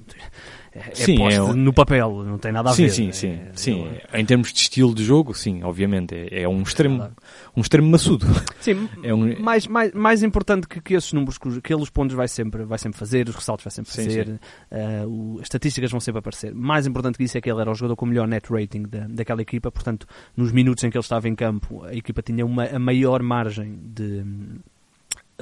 [0.73, 2.89] É, é sim, poste é, no papel, não tem nada a sim, ver.
[2.91, 3.88] Sim, é, sim, é, sim.
[4.13, 6.15] Em termos de estilo de jogo, sim, obviamente.
[6.15, 7.10] É, é um extremo,
[7.56, 8.25] um extremo maçudo.
[8.60, 9.39] Sim, é um...
[9.39, 12.97] mais, mais, mais importante que, que esses números, que aqueles pontos vai sempre, vai sempre
[12.97, 15.06] fazer, os ressaltos vai sempre fazer, sim, sim.
[15.06, 16.54] Uh, o, as estatísticas vão sempre aparecer.
[16.54, 18.84] Mais importante que isso é que ele era o jogador com o melhor net rating
[18.84, 22.46] da, daquela equipa, portanto, nos minutos em que ele estava em campo, a equipa tinha
[22.46, 24.24] uma, a maior margem de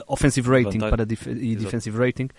[0.08, 2.30] offensive rating para dif e defensive rating.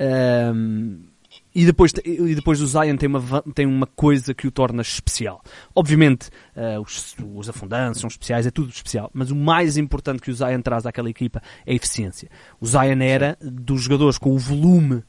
[0.00, 1.12] Um,
[1.54, 5.42] e depois, e depois o Zion tem uma, tem uma coisa que o torna especial.
[5.74, 10.30] Obviamente, uh, os, os afundantes são especiais, é tudo especial, mas o mais importante que
[10.30, 12.28] o Zion traz àquela equipa é a eficiência.
[12.60, 15.02] O Zion era dos jogadores com o volume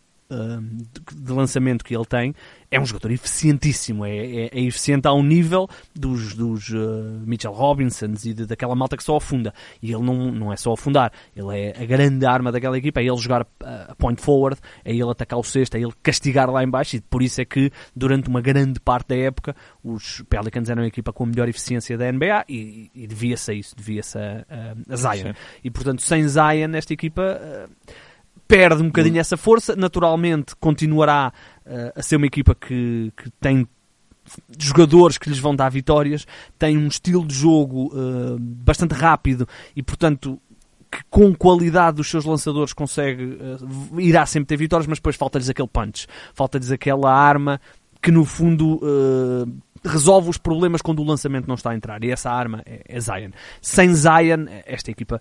[1.15, 2.33] de lançamento que ele tem,
[2.73, 8.25] é um jogador eficientíssimo, é, é, é eficiente ao nível dos, dos uh, Mitchell Robinsons
[8.25, 9.53] e de, daquela malta que só afunda.
[9.81, 13.05] E ele não, não é só afundar, ele é a grande arma daquela equipa, é
[13.05, 16.95] ele jogar a point forward, é ele atacar o cesto, é ele castigar lá embaixo
[16.95, 20.87] e por isso é que durante uma grande parte da época os Pelicans eram a
[20.87, 24.93] equipa com a melhor eficiência da NBA e, e devia-se a isso, devia-se a, a,
[24.93, 25.33] a Zion.
[25.33, 25.39] Sim.
[25.63, 27.39] E portanto, sem Zion, esta equipa...
[27.39, 28.12] Uh,
[28.53, 29.75] perde um bocadinho essa força.
[29.75, 31.33] Naturalmente, continuará
[31.65, 33.67] uh, a ser uma equipa que, que tem
[34.59, 36.27] jogadores que lhes vão dar vitórias,
[36.59, 40.39] tem um estilo de jogo uh, bastante rápido e, portanto,
[40.89, 45.49] que com qualidade dos seus lançadores consegue, uh, irá sempre ter vitórias, mas depois falta-lhes
[45.49, 47.59] aquele punch, falta-lhes aquela arma
[48.01, 49.51] que no fundo uh,
[49.83, 52.03] resolve os problemas quando o lançamento não está a entrar.
[52.03, 53.31] E essa arma é, é Zion.
[53.61, 55.19] Sem Zion, esta equipa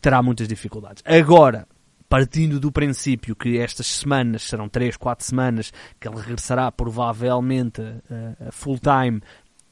[0.00, 1.00] terá muitas dificuldades.
[1.06, 1.64] Agora,
[2.08, 8.48] partindo do princípio que estas semanas serão 3, 4 semanas, que ele regressará provavelmente a,
[8.48, 9.20] a full time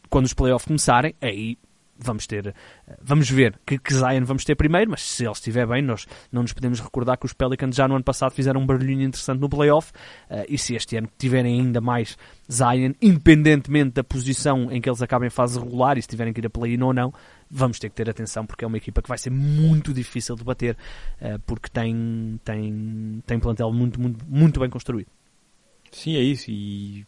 [0.09, 1.59] quando os playoffs começarem, aí
[1.99, 2.55] vamos ter,
[3.01, 6.43] vamos ver que, que Zion vamos ter primeiro, mas se ele estiver bem, nós não
[6.43, 9.49] nos podemos recordar que os Pelicans já no ano passado fizeram um barulhinho interessante no
[9.49, 9.93] playoff,
[10.31, 12.17] uh, e se este ano tiverem ainda mais
[12.51, 16.41] Zion, independentemente da posição em que eles acabem em fase regular, e se tiverem que
[16.41, 17.13] ir a play-in ou não,
[17.51, 20.45] vamos ter que ter atenção porque é uma equipa que vai ser muito difícil de
[20.45, 20.77] bater
[21.21, 25.09] uh, porque tem, tem, tem plantel muito, muito, muito bem construído.
[25.93, 26.51] Sim, é isso.
[26.51, 27.07] E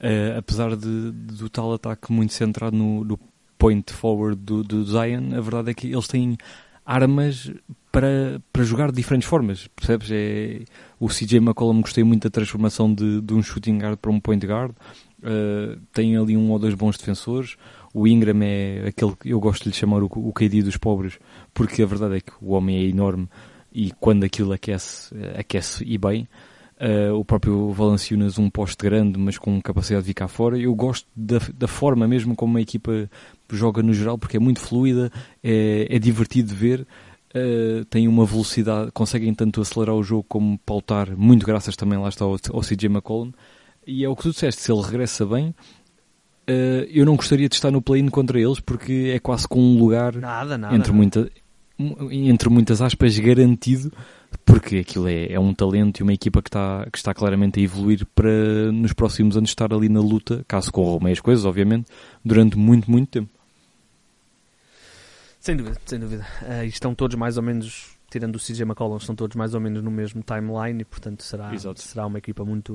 [0.00, 3.18] uh, apesar de, do tal ataque muito centrado no, no
[3.58, 6.36] point forward do, do Zion, a verdade é que eles têm
[6.84, 7.52] armas
[7.92, 10.08] para, para jogar de diferentes formas, percebes?
[10.10, 10.62] É,
[10.98, 14.44] o CJ McCollum gostei muito da transformação de, de um shooting guard para um point
[14.46, 17.56] guard, uh, tem ali um ou dois bons defensores,
[17.92, 21.18] o Ingram é aquele que eu gosto de lhe chamar o, o KD dos pobres,
[21.52, 23.28] porque a verdade é que o homem é enorme
[23.72, 26.28] e quando aquilo aquece, aquece e bem.
[26.80, 30.58] Uh, o próprio Valanciunas um poste grande, mas com capacidade de ficar fora.
[30.58, 33.08] Eu gosto da, da forma mesmo como a equipa
[33.50, 36.86] joga no geral, porque é muito fluida, é, é divertido de ver.
[37.34, 42.08] Uh, tem uma velocidade, conseguem tanto acelerar o jogo como pautar, muito graças também lá
[42.08, 43.32] está ao, ao CJ McCollum.
[43.86, 45.54] E é o que tu disseste, se ele regressa bem,
[46.50, 49.78] uh, eu não gostaria de estar no play-in contra eles porque é quase com um
[49.78, 51.30] lugar nada, nada, entre, muita,
[52.10, 53.92] entre muitas aspas garantido
[54.44, 57.62] porque aquilo é, é, um talento e uma equipa que está, que está claramente a
[57.62, 61.86] evoluir para nos próximos anos estar ali na luta, caso corram bem as coisas, obviamente,
[62.24, 63.30] durante muito, muito tempo.
[65.40, 66.26] Sem dúvida, sem dúvida.
[66.42, 69.82] Uh, estão todos mais ou menos, tirando o CJ McCollum, estão todos mais ou menos
[69.82, 72.74] no mesmo timeline e, portanto, será, será uma equipa muito,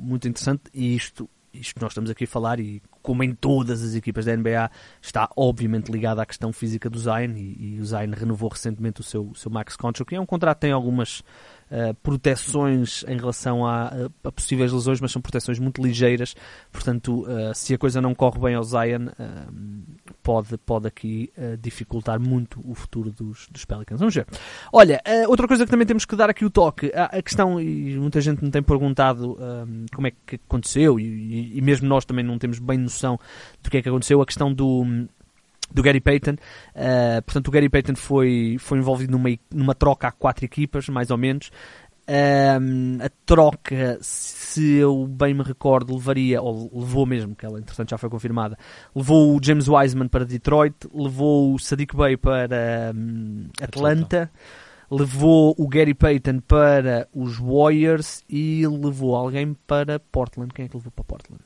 [0.00, 0.62] muito interessante.
[0.72, 4.24] E isto, isto que nós estamos aqui a falar, e como em todas as equipas
[4.24, 8.48] da NBA, está obviamente ligada à questão física do Zion e, e o Zion renovou
[8.48, 11.22] recentemente o seu, seu max contract, que é um contrato que tem algumas
[11.70, 13.92] uh, proteções em relação a,
[14.24, 16.34] a, possíveis lesões, mas são proteções muito ligeiras,
[16.72, 19.52] portanto, uh, se a coisa não corre bem ao Zion, uh,
[20.22, 23.98] pode, pode aqui dificultar muito o futuro dos, dos Pelicans.
[23.98, 24.26] Vamos ver.
[24.72, 27.96] Olha, outra coisa que também temos que dar aqui o toque, a, a questão, e
[27.96, 29.36] muita gente me tem perguntado
[29.94, 33.18] como é que aconteceu, e, e mesmo nós também não temos bem noção
[33.62, 34.84] do que é que aconteceu, a questão do
[35.72, 36.32] do Gary Payton.
[36.32, 41.10] Uh, portanto, o Gary Payton foi, foi envolvido numa, numa troca a quatro equipas, mais
[41.10, 41.50] ou menos.
[42.10, 47.90] Uh, a troca, se eu bem me recordo, levaria, ou levou mesmo, que ela entretanto
[47.90, 48.58] já foi confirmada,
[48.94, 54.30] levou o James Wiseman para Detroit, levou o Sadiq Bey para um, Atlanta, Atlanta,
[54.90, 60.52] levou o Gary Payton para os Warriors e levou alguém para Portland.
[60.52, 61.40] Quem é que levou para Portland?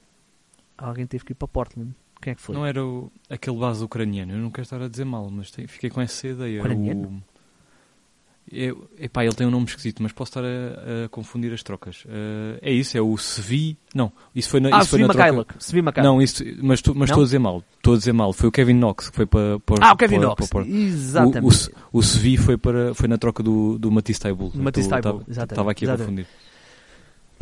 [0.79, 1.95] Alguém teve que ir para Portland.
[2.25, 2.55] Quem é que foi?
[2.55, 5.67] Não era o, aquele base ucraniano, eu não quero estar a dizer mal, mas tem,
[5.67, 6.59] fiquei com essa ideia.
[6.59, 7.23] Ucraniano?
[7.31, 7.35] O,
[8.51, 12.03] é, epá, ele tem um nome esquisito, mas posso estar a, a confundir as trocas.
[12.07, 13.77] Uh, é isso, é o Sevi.
[13.95, 15.57] Não, isso foi na, ah, isso foi na troca.
[15.59, 17.63] Sevi Não, isso, mas estou mas a dizer mal.
[17.77, 18.33] Estou a dizer mal.
[18.33, 19.61] Foi o Kevin Knox que foi para.
[19.61, 20.49] para ah, o Kevin para, Knox.
[20.49, 21.71] Para, exatamente.
[21.93, 24.51] O, o, o Sevi foi, para, foi na troca do, do Matisse Taibul.
[24.55, 25.53] Matisse Taibul, exatamente.
[25.53, 26.03] Estava aqui exatamente.
[26.03, 26.44] a confundir.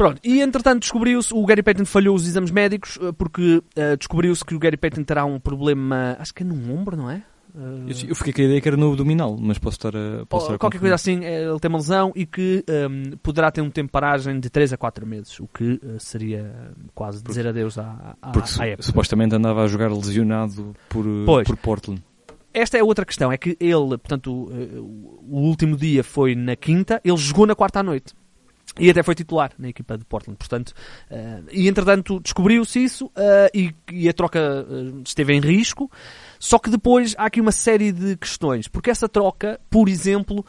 [0.03, 4.45] Pronto, e entretanto descobriu-se, o Gary Payton falhou os exames médicos eh, porque uh, descobriu-se
[4.45, 7.23] que o Gary Payton terá um problema, acho que é num ombro, não é?
[7.55, 10.27] Uh, eu, fiquei com a ideia que era no abdominal, mas posso estar a.
[10.27, 13.51] Posso estar a qualquer coisa assim, ele tem uma lesão e que um, ehm, poderá
[13.53, 17.19] ter um tempo de paragem de 3 a 4 meses, o que uh, seria quase
[17.19, 18.83] porque, dizer adeus à, à, porque à época.
[18.83, 21.47] supostamente andava a jogar lesionado por, pois.
[21.47, 22.03] por Portland.
[22.55, 27.17] Esta é outra questão, é que ele, portanto, o último dia foi na quinta, ele
[27.17, 28.15] jogou na quarta à noite.
[28.79, 30.71] E até foi titular na equipa de Portland, portanto,
[31.11, 35.91] uh, e entretanto descobriu-se isso uh, e, e, a troca uh, esteve em risco.
[36.39, 40.45] Só que depois há aqui uma série de questões, porque essa troca, por exemplo,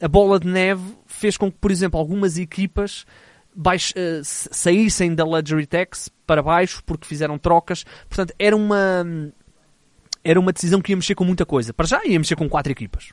[0.00, 3.04] a bola de neve fez com que, por exemplo, algumas equipas
[3.54, 7.84] baix, saíssem da Luxury Tax para baixo porque fizeram trocas.
[8.08, 9.04] Portanto, era uma,
[10.24, 11.72] era uma decisão que ia mexer com muita coisa.
[11.72, 13.12] Para já ia mexer com quatro equipas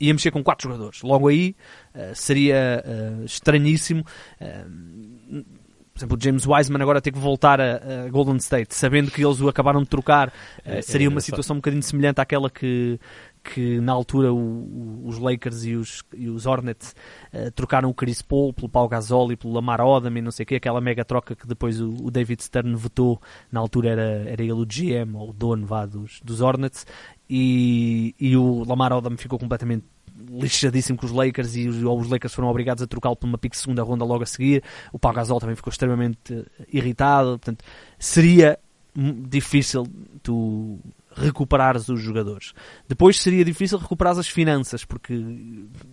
[0.00, 1.02] ia mexer com quatro jogadores.
[1.02, 1.54] Logo aí
[1.94, 4.04] uh, seria uh, estranhíssimo.
[4.40, 9.10] Uh, por exemplo, o James Wiseman agora ter que voltar a, a, Golden State, sabendo
[9.10, 10.32] que eles o acabaram de trocar,
[10.64, 12.98] é, seria é uma situação um bocadinho semelhante àquela que,
[13.42, 16.94] que na altura o, os Lakers e os, e os Hornets
[17.32, 20.44] uh, trocaram o Chris Paul pelo Pau Gasol e pelo Lamar Odom e não sei
[20.44, 24.30] o quê, aquela mega troca que depois o, o, David Stern votou, na altura era,
[24.30, 26.86] era ele o GM ou o dono vá, dos, dos Hornets
[27.28, 29.84] e, e o Lamar Odom ficou completamente
[30.30, 33.56] lixadíssimo com os Lakers e os, os Lakers foram obrigados a trocá-lo por uma pique
[33.56, 34.62] segunda ronda logo a seguir.
[34.92, 37.38] O Pau Gasol também ficou extremamente uh, irritado.
[37.38, 37.64] Portanto,
[37.98, 38.58] seria
[38.94, 39.86] difícil
[40.22, 40.78] tu
[41.14, 42.52] recuperares os jogadores.
[42.88, 45.14] Depois seria difícil recuperar as finanças, porque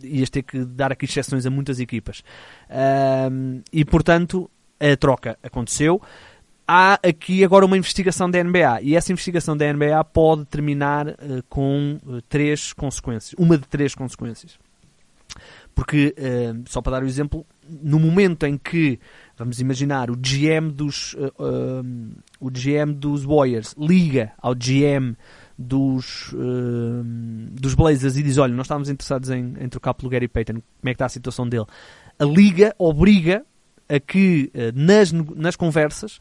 [0.03, 2.23] ias ter que dar aqui exceções a muitas equipas.
[3.71, 6.01] e portanto, a troca aconteceu
[6.71, 11.15] há aqui agora uma investigação da NBA e essa investigação da NBA pode terminar uh,
[11.49, 13.33] com uh, três consequências.
[13.39, 14.59] Uma de três consequências.
[15.73, 18.99] Porque, uh, só para dar o um exemplo, no momento em que,
[19.39, 21.15] vamos imaginar, o GM dos,
[22.39, 25.15] o GM dos Warriors liga ao GM
[25.57, 26.35] dos,
[27.53, 30.63] dos Blazers e diz: Olha, nós estávamos interessados em, em trocar pelo Gary Payton, como
[30.83, 31.65] é que está a situação dele?
[32.19, 33.45] A liga obriga
[33.87, 36.19] a que nas, nas conversas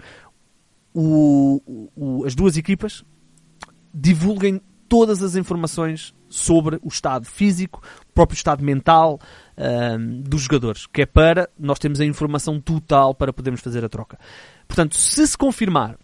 [0.94, 3.04] o, o, as duas equipas
[3.92, 9.20] divulguem todas as informações sobre o estado físico, o próprio estado mental
[9.58, 13.88] um, dos jogadores, que é para nós termos a informação total para podermos fazer a
[13.88, 14.18] troca.
[14.66, 15.98] Portanto, se se confirmar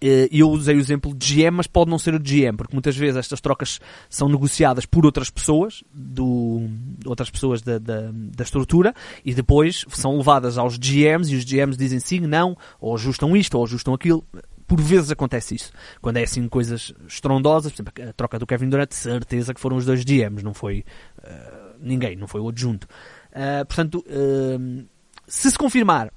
[0.00, 2.96] eh, eu usei o exemplo de GM, mas pode não ser o GM, porque muitas
[2.96, 6.68] vezes estas trocas são negociadas por outras pessoas, do,
[7.04, 11.76] outras pessoas da, da, da, estrutura, e depois são levadas aos GMs, e os GMs
[11.76, 14.24] dizem sim, não, ou ajustam isto, ou ajustam aquilo.
[14.66, 15.72] Por vezes acontece isso.
[16.00, 19.78] Quando é assim coisas estrondosas, por exemplo, a troca do Kevin Durant, certeza que foram
[19.78, 20.84] os dois GMs, não foi
[21.20, 22.86] uh, ninguém, não foi o adjunto.
[23.30, 24.86] Uh, portanto, uh,
[25.26, 26.12] se se confirmar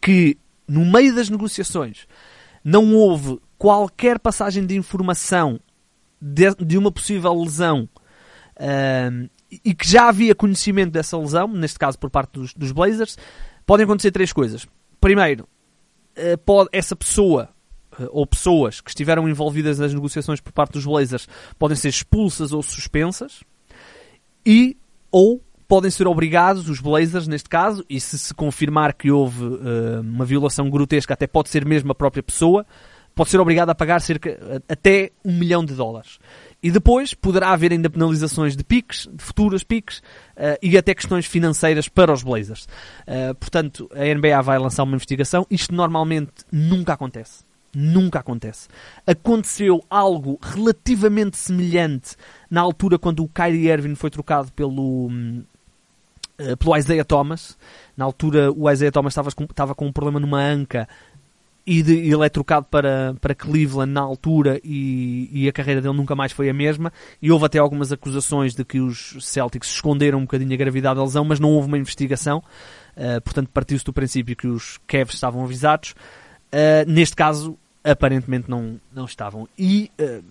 [0.00, 2.06] que no meio das negociações
[2.62, 5.60] não houve qualquer passagem de informação
[6.20, 7.88] de, de uma possível lesão
[8.56, 9.30] uh,
[9.64, 13.16] e que já havia conhecimento dessa lesão, neste caso por parte dos, dos Blazers,
[13.64, 14.66] podem acontecer três coisas.
[15.00, 15.48] Primeiro,
[16.44, 17.50] pode, essa pessoa
[18.10, 22.62] ou pessoas que estiveram envolvidas nas negociações por parte dos Blazers podem ser expulsas ou
[22.62, 23.42] suspensas
[24.46, 24.76] e
[25.10, 30.00] ou podem ser obrigados, os Blazers neste caso, e se se confirmar que houve uh,
[30.00, 32.64] uma violação grotesca, até pode ser mesmo a própria pessoa,
[33.14, 36.18] pode ser obrigado a pagar cerca até um milhão de dólares.
[36.62, 41.26] E depois poderá haver ainda penalizações de piques, de futuras piques, uh, e até questões
[41.26, 42.68] financeiras para os Blazers.
[43.08, 45.46] Uh, portanto, a NBA vai lançar uma investigação.
[45.50, 47.45] Isto normalmente nunca acontece.
[47.78, 48.68] Nunca acontece.
[49.06, 52.16] Aconteceu algo relativamente semelhante
[52.50, 57.58] na altura quando o Kyrie Irving foi trocado pelo, uh, pelo Isaiah Thomas.
[57.94, 60.88] Na altura o Isaiah Thomas estava com, estava com um problema numa anca
[61.66, 65.96] e de, ele é trocado para, para Cleveland na altura e, e, a carreira dele
[65.96, 66.90] nunca mais foi a mesma.
[67.20, 71.02] E houve até algumas acusações de que os Celtics esconderam um bocadinho a gravidade da
[71.02, 72.42] lesão, mas não houve uma investigação.
[72.96, 75.90] Uh, portanto, partiu-se do princípio que os Cavs estavam avisados.
[76.52, 79.48] Uh, neste caso, aparentemente não, não estavam.
[79.58, 80.24] E uh,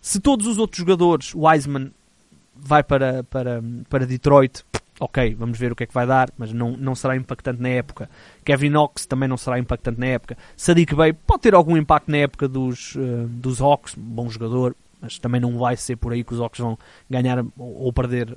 [0.00, 1.90] se todos os outros jogadores, Wiseman
[2.54, 4.64] vai para, para, para Detroit,
[4.98, 7.68] ok, vamos ver o que é que vai dar, mas não, não será impactante na
[7.68, 8.08] época.
[8.44, 10.36] Kevin Knox também não será impactante na época.
[10.56, 15.18] Sadiq Bey pode ter algum impacto na época dos, uh, dos Hawks, bom jogador, mas
[15.18, 16.78] também não vai ser por aí que os Hawks vão
[17.08, 18.36] ganhar ou perder uh,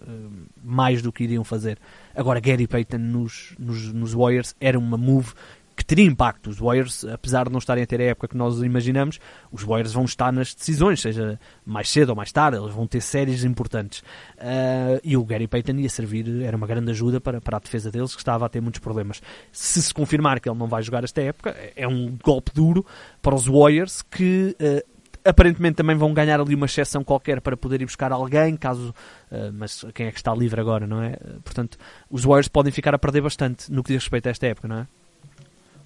[0.64, 1.78] mais do que iriam fazer.
[2.16, 5.34] Agora, Gary Payton nos, nos, nos Warriors era uma move
[5.80, 6.50] que teria impacto.
[6.50, 9.18] Os Warriors, apesar de não estarem a ter a época que nós imaginamos,
[9.50, 13.00] os Warriors vão estar nas decisões, seja mais cedo ou mais tarde, eles vão ter
[13.00, 14.02] séries importantes.
[14.38, 17.90] Uh, e o Gary Payton ia servir, era uma grande ajuda para, para a defesa
[17.90, 19.22] deles, que estava a ter muitos problemas.
[19.54, 22.86] Se se confirmar que ele não vai jogar esta época, é um golpe duro
[23.22, 24.58] para os Warriors que.
[24.60, 28.94] Uh, aparentemente também vão ganhar ali uma exceção qualquer para poder ir buscar alguém, caso.
[29.32, 31.16] Uh, mas quem é que está livre agora, não é?
[31.42, 31.78] Portanto,
[32.10, 34.80] os Warriors podem ficar a perder bastante no que diz respeito a esta época, não
[34.80, 34.88] é?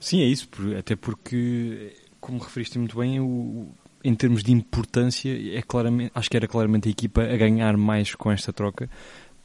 [0.04, 3.70] Sim, é isso, até porque, como referiste muito bem, o,
[4.04, 8.13] em termos de importância, é claramente, acho que era claramente a equipa a ganhar mais
[8.13, 8.89] com esta troca,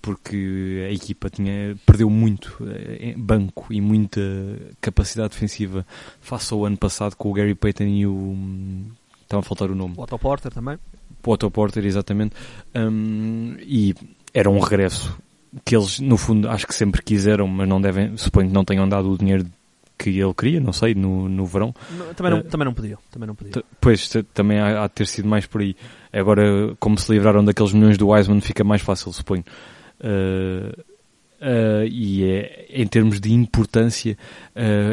[0.03, 4.21] porque a equipa tinha, perdeu muito eh, banco e muita
[4.81, 5.87] capacidade defensiva
[6.21, 8.37] face ao ano passado com o Gary Payton e o.
[9.23, 9.95] Estava a faltar o nome.
[9.97, 10.77] O Otto Porter também.
[11.25, 12.35] O Otto Porter, exatamente.
[12.75, 13.95] Um, e
[14.35, 15.17] era um regresso
[15.65, 18.89] que eles, no fundo, acho que sempre quiseram, mas não devem, suponho que não tenham
[18.89, 19.47] dado o dinheiro
[19.99, 21.75] que ele queria, não sei, no, no verão.
[22.17, 23.63] Também não, uh, também não pediu, também não pediu.
[23.81, 25.75] Pois, também há, há, de ter sido mais por aí.
[26.13, 29.45] Agora, como se livraram daqueles milhões do Wiseman, fica mais fácil, suponho.
[30.01, 30.81] Uh,
[31.41, 34.17] uh, e é, em termos de importância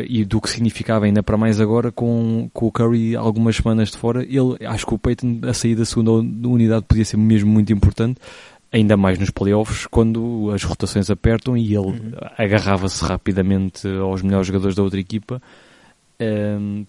[0.08, 3.98] e do que significava ainda para mais agora, com, com o Curry algumas semanas de
[3.98, 7.72] fora, ele, acho que o Peyton, a sair da segunda unidade podia ser mesmo muito
[7.72, 8.20] importante
[8.76, 12.12] ainda mais nos playoffs, quando as rotações apertam e ele uhum.
[12.38, 15.42] agarrava-se rapidamente aos melhores jogadores da outra equipa.
[16.20, 16.86] Um,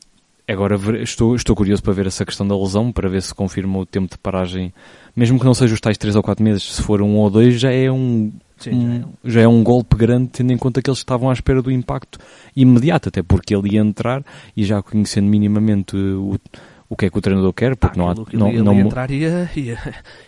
[0.49, 3.87] agora estou, estou curioso para ver essa questão da lesão, para ver se confirma o
[3.87, 4.75] tempo de paragem,
[5.15, 7.61] mesmo que não seja os tais 3 ou 4 meses, se for um ou dois,
[7.61, 9.13] já é um, Sim, um, já, é um...
[9.25, 12.19] já é um golpe grande, tendo em conta que eles estavam à espera do impacto
[12.57, 14.25] imediato, até porque ele ia entrar
[14.57, 18.11] e já conhecendo minimamente o o que é que o treinador quer, porque ah, não
[18.11, 18.15] há.
[18.33, 19.79] Não, ele não, entrar e ia, ia,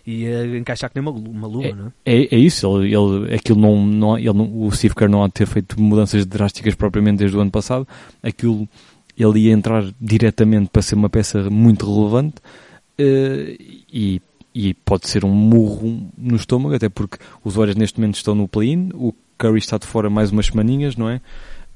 [0.07, 1.91] ia, encaixar que nem uma, uma luva, é, não é?
[2.05, 5.29] É, é isso, ele, ele, aquilo não, não, ele não, o Steve Kerr não há
[5.29, 7.87] de ter feito mudanças drásticas propriamente desde o ano passado,
[8.23, 8.67] aquilo
[9.17, 12.37] ele ia entrar diretamente para ser uma peça muito relevante
[13.01, 14.23] uh, e,
[14.55, 18.47] e pode ser um murro no estômago, até porque os Warriors neste momento estão no
[18.47, 21.21] play-in, o Curry está de fora mais umas semaninhas, não é?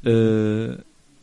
[0.04, 0.80] Uh,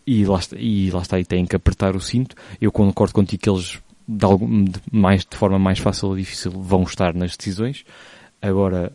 [0.10, 2.36] e lá, está, e lá está, e têm que apertar o cinto.
[2.60, 6.50] Eu concordo contigo que eles, de, algum, de, mais, de forma mais fácil ou difícil,
[6.50, 7.86] vão estar nas decisões.
[8.42, 8.92] Agora,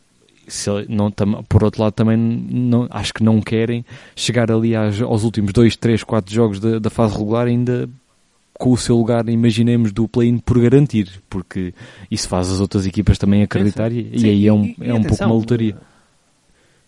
[0.48, 3.84] se não, tam, por outro lado, também não, acho que não querem
[4.16, 7.88] chegar ali aos, aos últimos 2, 3, 4 jogos da, da fase regular ainda
[8.54, 11.72] com o seu lugar, imaginemos, do play-in por garantir, porque
[12.10, 15.02] isso faz as outras equipas também acreditar e, e, aí é um, e, é um
[15.02, 15.76] pouco uma lotaria.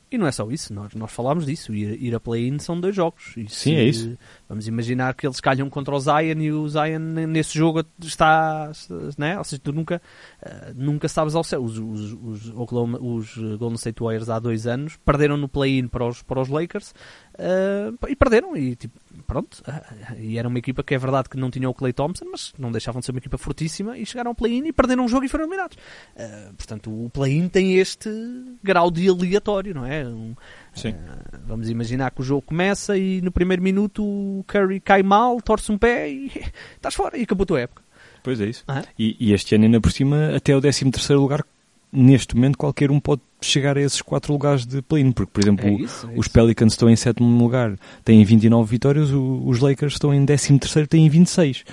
[0.08, 1.74] E não é só isso, nós, nós falámos disso.
[1.74, 3.36] Ir, ir a play-in são dois jogos.
[3.36, 4.16] E Sim, é isso.
[4.48, 8.70] Vamos imaginar que eles calham contra o Zion e o Zion nesse jogo está.
[9.18, 9.36] Né?
[9.36, 10.00] Ou seja, tu nunca,
[10.42, 11.60] uh, nunca sabes ao céu.
[11.60, 16.06] Os, os, os, Oklahoma, os Golden State Warriors há dois anos perderam no play-in para
[16.06, 16.94] os, para os Lakers
[17.38, 18.56] uh, e perderam.
[18.56, 19.62] E tipo, pronto.
[19.66, 22.52] Uh, e era uma equipa que é verdade que não tinha o Clay Thompson, mas
[22.58, 25.24] não deixavam de ser uma equipa fortíssima e chegaram ao play-in e perderam um jogo
[25.24, 25.76] e foram eliminados.
[26.56, 28.10] portanto, o play-in tem este
[28.62, 30.06] grau de aleatório, não é?
[30.06, 30.34] Um,
[30.74, 30.90] Sim.
[30.90, 35.40] Uh, vamos imaginar que o jogo começa e no primeiro minuto o Curry cai mal,
[35.40, 36.30] torce um pé e
[36.76, 37.82] estás fora e acabou a tua época.
[38.22, 38.64] Pois é isso.
[38.66, 38.82] Ah.
[38.98, 41.44] E, e, este ano ainda por cima até o 13 terceiro lugar
[41.96, 45.66] neste momento qualquer um pode chegar a esses quatro lugares de play-in, porque por exemplo
[45.66, 50.12] é isso, é os Pelicans estão em sétimo lugar, têm 29 vitórias, os Lakers estão
[50.12, 51.64] em 13 terceiro, têm 26.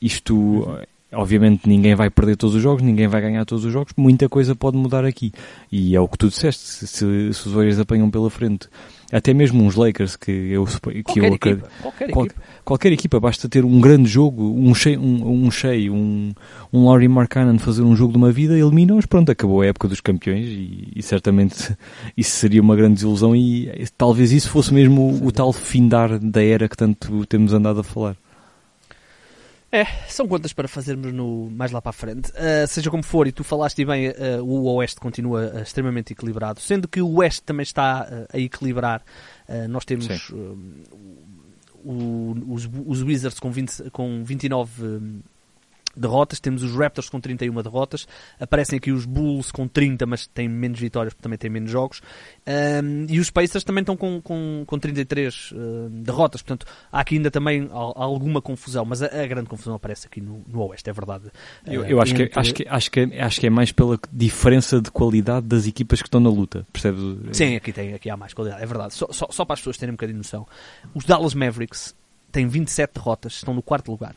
[0.00, 0.78] Isto uhum
[1.10, 4.54] Obviamente ninguém vai perder todos os jogos, ninguém vai ganhar todos os jogos, muita coisa
[4.54, 5.32] pode mudar aqui.
[5.72, 8.68] E é o que tu disseste, se, se, se os Warriors apanham pela frente,
[9.10, 12.42] até mesmo uns Lakers que eu que Qualquer eu equipa, qualquer qual- equipa.
[12.68, 16.34] Qualquer equipa, basta ter um grande jogo, um cheio, um, um, cheio, um,
[16.70, 20.02] um Laurie Markkanen fazer um jogo de uma vida, elimina-os, pronto, acabou a época dos
[20.02, 21.74] campeões e, e certamente
[22.14, 26.18] isso seria uma grande desilusão e eh, talvez isso fosse mesmo o, o tal findar
[26.18, 28.18] da era que tanto temos andado a falar.
[29.70, 32.30] É, são contas para fazermos no, mais lá para a frente.
[32.30, 36.58] Uh, seja como for, e tu falaste bem, uh, o Oeste continua uh, extremamente equilibrado,
[36.58, 39.02] sendo que o Oeste também está a equilibrar.
[39.70, 40.06] Nós temos
[41.84, 45.20] o- os, os Wizards com, 20, com 29 um,
[45.98, 48.06] derrotas, temos os Raptors com 31 derrotas,
[48.38, 52.00] aparecem aqui os Bulls com 30, mas têm menos vitórias porque também têm menos jogos,
[52.46, 57.16] Um, e os Pacers também estão com, com, com 33 uh, derrotas, portanto há aqui
[57.16, 60.88] ainda também al- alguma confusão, mas a, a grande confusão aparece aqui no, no Oeste,
[60.88, 61.30] é verdade.
[61.66, 63.98] Eu, Uh, eu acho, que, entre- acho, que, acho, que, acho que é mais pela
[64.12, 67.02] diferença de qualidade das equipas que estão na luta, percebes?
[67.32, 68.94] Sim, aqui, tem, aqui há mais qualidade, é verdade.
[68.94, 70.46] Só, só, só para as pessoas terem um bocadinho de noção.
[70.94, 71.94] Os Dallas Mavericks
[72.32, 74.14] têm 27 derrotas, estão no quarto lugar.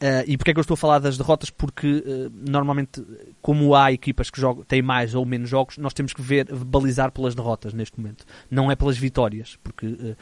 [0.00, 1.50] Uh, e porquê é que eu estou a falar das derrotas?
[1.50, 3.04] Porque uh, normalmente,
[3.42, 7.10] como há equipas que jogam, têm mais ou menos jogos, nós temos que ver, balizar
[7.10, 8.24] pelas derrotas neste momento.
[8.48, 10.16] Não é pelas vitórias, porque uh,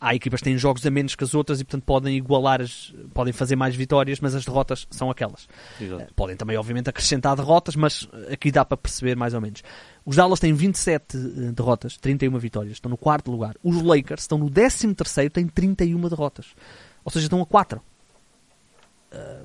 [0.00, 2.94] há equipas que têm jogos a menos que as outras e portanto podem igualar, as,
[3.12, 5.46] podem fazer mais vitórias, mas as derrotas são aquelas.
[5.78, 6.14] Exato.
[6.14, 9.62] Podem também, obviamente, acrescentar derrotas, mas aqui dá para perceber mais ou menos.
[10.04, 13.54] Os Dallas têm 27 eh, derrotas, 31 vitórias, estão no quarto lugar.
[13.62, 16.46] Os Lakers estão no 13 terceiro, têm 31 derrotas.
[17.04, 17.82] Ou seja, estão a 4.
[19.10, 19.42] Eh,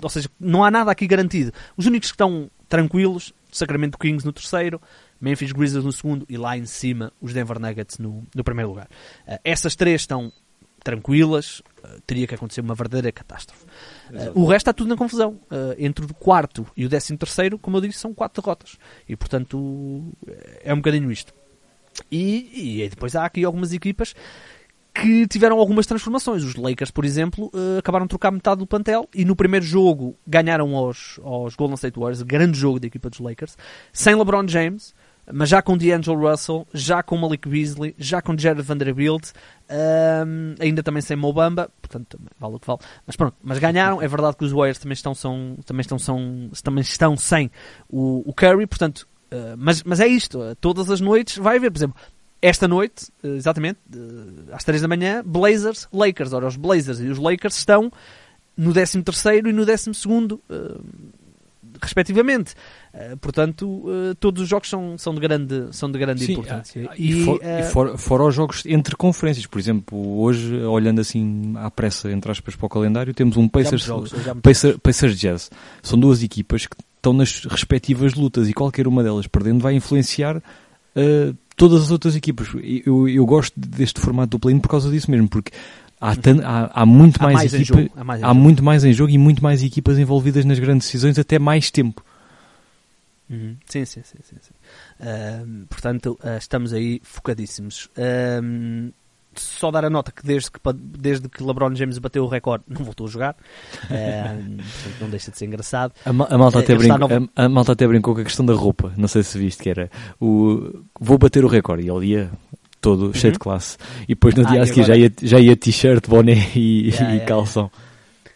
[0.00, 1.52] ou seja, não há nada aqui garantido.
[1.76, 4.80] Os únicos que estão tranquilos, Sacramento Kings no terceiro,
[5.20, 8.88] Memphis Grizzlies no segundo e lá em cima os Denver Nuggets no, no primeiro lugar.
[9.26, 10.32] Eh, essas três estão
[10.84, 13.64] tranquilas, eh, teria que acontecer uma verdadeira catástrofe.
[14.12, 15.40] Eh, o resto está tudo na confusão.
[15.50, 18.76] Eh, entre o quarto e o décimo terceiro, como eu disse, são quatro derrotas.
[19.08, 20.12] E portanto
[20.62, 21.32] é um bocadinho isto.
[22.12, 24.14] E, e depois há aqui algumas equipas
[24.94, 26.44] que tiveram algumas transformações.
[26.44, 30.16] Os Lakers, por exemplo, eh, acabaram de trocar metade do plantel e no primeiro jogo
[30.24, 33.56] ganharam aos, aos Golden State Warriors, grande jogo da equipa dos Lakers,
[33.92, 34.94] sem LeBron James,
[35.32, 39.32] mas já com D'Angelo Russell, já com Malik Beasley, já com Jared Vanderbilt,
[39.68, 42.80] ahm, ainda também sem Mobamba, portanto, vale o que vale.
[43.06, 44.00] Mas pronto, mas ganharam.
[44.00, 47.50] É verdade que os Warriors também estão, são, também estão, são, também estão sem
[47.88, 51.78] o, o Curry, portanto, ah, mas, mas é isto, todas as noites vai haver, por
[51.78, 51.96] exemplo,
[52.46, 56.32] esta noite, exatamente, eh, às 3 da manhã, Blazers, Lakers.
[56.34, 57.90] Ora, os Blazers e os Lakers estão
[58.54, 58.98] no 13
[59.38, 59.90] e no 12
[60.50, 60.78] eh,
[61.80, 62.54] respectivamente.
[62.92, 63.84] Eh, portanto,
[64.20, 66.86] todos os jogos são, são de grande, são de grande Sim, importância.
[66.90, 71.00] ah, e, for, eh, e for- fora os jogos entre conferências, por exemplo, hoje, olhando
[71.00, 74.42] assim à pressa, entre aspas, para o calendário, temos um Pacers, jogos, já há muitos
[74.42, 75.50] Pacer, Pacers Jazz.
[75.82, 80.42] São duas equipas que estão nas respectivas lutas e qualquer uma delas perdendo vai influenciar
[80.96, 82.48] uh, todas as outras equipas.
[82.84, 85.52] Eu, eu gosto deste formato do play-in por causa disso mesmo, porque
[86.00, 88.62] há, tan- há, há muito Há mais, mais em equipa- jogo, há mais há muito
[88.64, 92.04] mais em jogo e muito mais equipas envolvidas nas grandes decisões até mais tempo.
[93.30, 93.56] Uhum.
[93.66, 94.18] Sim, sim, sim.
[94.22, 94.52] sim, sim.
[95.00, 97.88] Ahm, portanto, ah, estamos aí focadíssimos.
[97.96, 98.90] Ahm,
[99.40, 102.84] só dar a nota que desde que, desde que LeBron James bateu o recorde, não
[102.84, 103.36] voltou a jogar.
[103.90, 105.92] Ahm, portanto, não deixa de ser engraçado.
[106.04, 108.24] A, ma- a malta Eh, até brincou, no- a, a malta até brincou com a
[108.24, 108.92] questão da roupa.
[108.96, 112.30] Não sei se viste que era o vou bater o recorde e ele ia
[112.80, 113.76] todo cheio de classe.
[114.04, 114.48] E depois no Uhum.
[114.48, 117.70] Ah, dia a seguir já ia, já ia t-shirt, boné e, Yeah, e yeah, calção.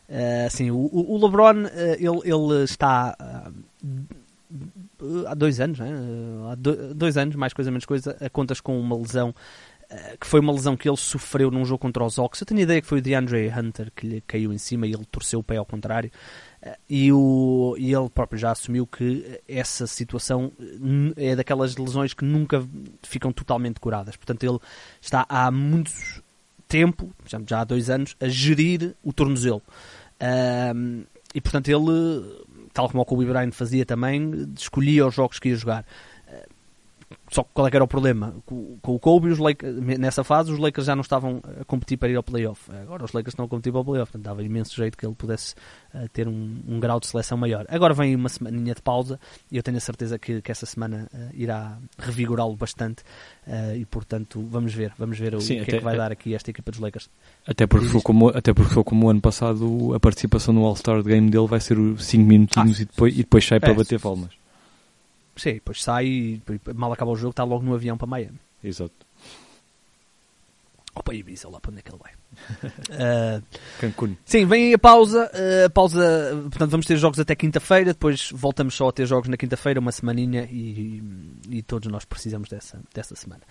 [0.09, 1.68] Uh, sim, o, o LeBron uh,
[1.99, 3.14] ele, ele está
[5.26, 5.90] há dois anos, né?
[6.51, 9.34] Há do- dois anos, mais coisa menos coisa, a contas com uma lesão
[10.20, 12.41] que foi uma lesão que ele sofreu num jogo contra os Hawks.
[12.41, 14.93] Eu tenho a ideia que foi o DeAndre Hunter que lhe caiu em cima e
[14.93, 16.11] ele torceu o pé ao contrário.
[16.62, 22.12] Uh, e, o, e ele próprio já assumiu que essa situação uh, é daquelas lesões
[22.12, 22.62] que nunca
[23.03, 24.16] ficam totalmente curadas.
[24.16, 24.59] Portanto, ele
[25.01, 25.91] está há muito
[26.66, 29.62] tempo, já- há dois anos, a gerir o tornozelo.
[30.20, 35.49] Ahm, e portanto ele, tal como o Kobe Bryant fazia também, escolhia os jogos que
[35.49, 35.86] ia jogar.
[37.30, 38.34] Só que qual é que era o problema?
[38.46, 41.98] Com, com o Kobe, os Lakers, nessa fase, os Lakers já não estavam a competir
[41.98, 42.70] para ir ao playoff.
[42.82, 44.10] Agora os Lakers estão a competir para o playoff.
[44.12, 45.54] Portanto, dava imenso jeito que ele pudesse
[45.94, 47.66] ah, ter um, um grau de seleção maior.
[47.68, 49.20] Agora vem uma semaninha de pausa
[49.52, 53.02] e eu tenho a certeza que, que essa semana ah, irá revigorá-lo bastante.
[53.46, 56.10] Ah, e portanto, vamos ver, vamos ver o Sim, que é até- que vai dar
[56.12, 57.10] aqui esta equipa dos Lakers.
[57.46, 61.02] Até porque, foi como, até porque foi como o ano passado a participação no All-Star
[61.02, 64.00] Game dele vai ser 5 minutinhos Ah, e, depois, e depois sai para é, bater
[64.00, 64.30] palmas.
[65.39, 66.43] Sim, depois sai e
[66.74, 68.39] mal acaba o jogo, está logo no avião para Miami.
[68.62, 68.93] Exato.
[70.95, 72.12] Opa, Ibiza, lá para onde é que ele vai.
[72.91, 73.41] Ah,
[73.80, 74.16] Cancún.
[74.24, 75.30] Sim, vem aí a pausa.
[75.64, 76.01] a pausa,
[76.51, 77.93] portanto, vamos ter jogos até quinta-feira.
[77.93, 81.03] Depois voltamos só a ter jogos na quinta-feira, uma semaninha, e,
[81.49, 83.43] e todos nós precisamos dessa, dessa semana.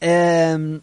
[0.00, 0.80] Ehm,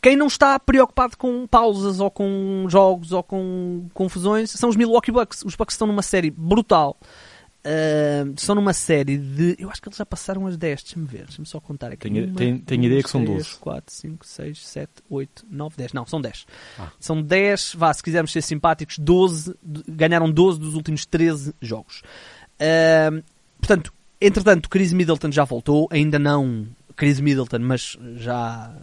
[0.00, 5.12] quem não está preocupado com pausas ou com jogos ou com confusões são os Milwaukee
[5.12, 5.44] Bucks.
[5.44, 6.96] Os Bucks estão numa série brutal.
[7.64, 9.54] Ehm, estão numa série de.
[9.58, 10.82] Eu acho que eles já passaram as 10.
[10.82, 12.08] Deixa-me ver, deixa-me só contar aqui.
[12.10, 13.58] Tenho- Uma, tenho- tenho ideia que são três, 12.
[13.60, 15.92] 4, 5, 6, 7, 8, 9, 10.
[15.92, 16.44] Não, são 10.
[16.78, 16.90] Ah.
[16.98, 22.02] São 10, vá, se quisermos ser simpáticos, 12, de- ganharam 12 dos últimos 13 jogos.
[22.60, 23.22] Ahm,
[23.60, 28.74] portanto, entretanto, Chris Middleton já voltou, ainda não Chris Middleton, mas já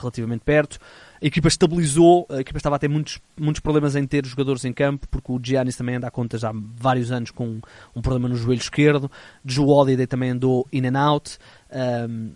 [0.00, 0.78] relativamente perto.
[1.22, 4.72] A equipa estabilizou, a equipa estava a ter muitos, muitos problemas em ter jogadores em
[4.72, 7.60] campo, porque o Giannis também anda a conta já há vários anos com
[7.94, 9.08] um problema no joelho esquerdo.
[9.44, 11.38] Joe Holiday também andou in and out.
[11.70, 12.32] Ahm,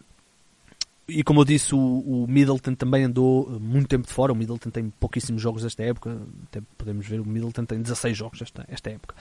[1.08, 4.32] e como eu disse, o, o Middleton também andou eh, muito tempo de fora.
[4.32, 6.20] O Middleton tem pouquíssimos jogos esta época.
[6.44, 9.14] Até podemos ver, o Middleton tem 16 jogos esta, esta época.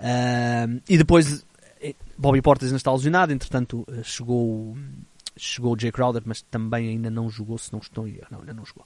[0.00, 1.44] Ahm, e depois,
[1.80, 3.32] eh, Bobby Portis ainda está lesionado.
[3.32, 4.76] Entretanto, eh, chegou,
[5.38, 7.56] chegou o Jay Crowder, mas também ainda não jogou.
[7.56, 8.26] Se não estou a.
[8.30, 8.84] Não, ainda não jogou.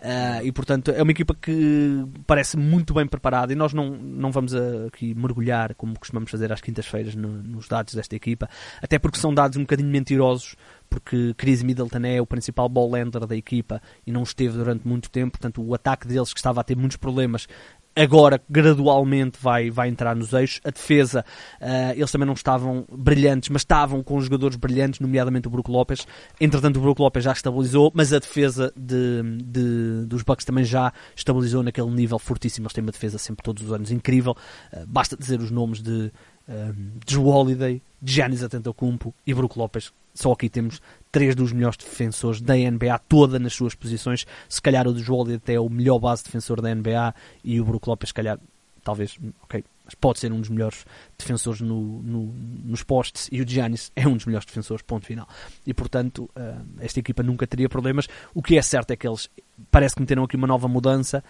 [0.00, 3.52] Ah, e portanto, é uma equipa que parece muito bem preparada.
[3.52, 4.52] E nós não, não vamos
[4.86, 8.48] aqui mergulhar, como costumamos fazer às quintas-feiras, no- nos dados desta equipa.
[8.82, 10.56] Até porque são dados um bocadinho mentirosos
[10.90, 12.90] porque Chris Middleton é o principal ball
[13.26, 16.64] da equipa e não esteve durante muito tempo, portanto o ataque deles que estava a
[16.64, 17.48] ter muitos problemas
[17.94, 20.60] agora gradualmente vai, vai entrar nos eixos.
[20.64, 21.24] A defesa,
[21.60, 26.06] ah, eles também não estavam brilhantes, mas estavam com jogadores brilhantes, nomeadamente o Brook Lopes.
[26.40, 30.92] Entretanto, o Brook Lopes já estabilizou, mas a defesa de, de- dos Bucks também já
[31.14, 32.64] estabilizou naquele nível fortíssimo.
[32.66, 34.34] Eles têm uma defesa sempre todos os anos incrível.
[34.72, 36.10] Ah, basta dizer os nomes de
[36.48, 39.92] um, Drew Holiday, Giannis Antetokounmpo e Brook Lopes.
[40.14, 40.80] Só aqui temos
[41.10, 44.26] três dos melhores defensores da NBA, toda nas suas posições.
[44.48, 47.64] Se calhar o Drew Holiday até é o melhor base defensor da NBA e o
[47.64, 48.38] Brook Lopes, se calhar,
[48.84, 50.84] talvez, ok, mas pode ser um dos melhores
[51.18, 52.32] defensores no, no-
[52.64, 55.26] nos postes e o Giannis é um dos melhores defensores, ponto final.
[55.66, 58.06] E portanto, ah, esta equipa nunca teria problemas.
[58.34, 59.30] O que é certo é que eles
[59.70, 61.24] parece que meteram aqui uma nova mudança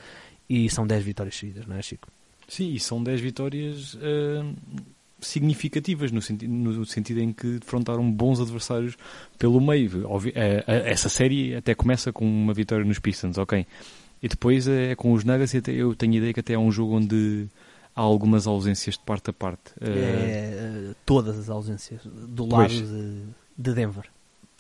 [0.51, 2.09] e são 10 vitórias seguidas, não é, Chico?
[2.49, 4.53] Sim, e são 10 vitórias ah,
[5.23, 8.97] significativas, no, senti no sentido em que defrontaram bons adversários
[9.39, 10.07] pelo meio.
[10.35, 13.67] Eh, eh, essa série até começa com uma vitória nos Pistons, ok.
[14.23, 16.71] E depois é com os Nuggets, e eu tenho a ideia que até é um
[16.71, 17.49] jogo onde
[17.95, 19.73] há algumas ausências de parte a parte.
[19.81, 23.23] Eh, É, eh, todas as ausências do lado de,
[23.57, 24.05] de Denver.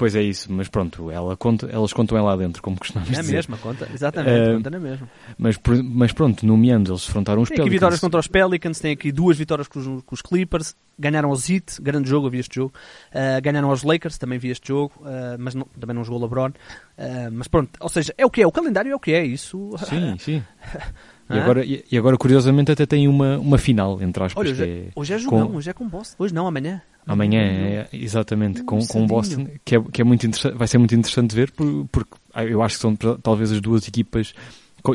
[0.03, 3.21] Pois é isso, mas pronto, ela conta, elas contam é lá dentro, como costumamos Na
[3.21, 3.35] dizer.
[3.35, 5.09] mesma conta, exatamente, Eh, conta na mesma.
[5.39, 7.77] Mas, mas pronto, nomeando, eles defrontaram os Tem aqui Pelicans.
[7.79, 11.49] vitórias contra os Pelicans, tem aqui duas vitórias com os, com os Clippers, ganharam aos
[11.49, 12.75] Heat, grande jogo, havia este jogo,
[13.13, 16.25] Uh, ganharam aos Lakers, também vi este jogo, uh, mas não- também não jogou o
[16.25, 16.49] LeBron.
[16.49, 19.25] Uh, mas pronto, ou seja, é o que é, o calendário é o que é,
[19.25, 19.71] isso.
[19.89, 20.43] Sim, sim.
[21.31, 24.67] E agora, e agora, curiosamente, até tem uma, uma final, entre aspas, Olha, hoje é,
[24.67, 26.83] é hoje é jogão, com- hoje é com Boston, hoje não, amanhã.
[27.07, 30.95] Amanhã, é, exatamente, com, com o Boston, que, é, que é muito vai ser muito
[30.95, 34.33] interessante ver, por- porque ah, eu acho que são talvez as duas equipas,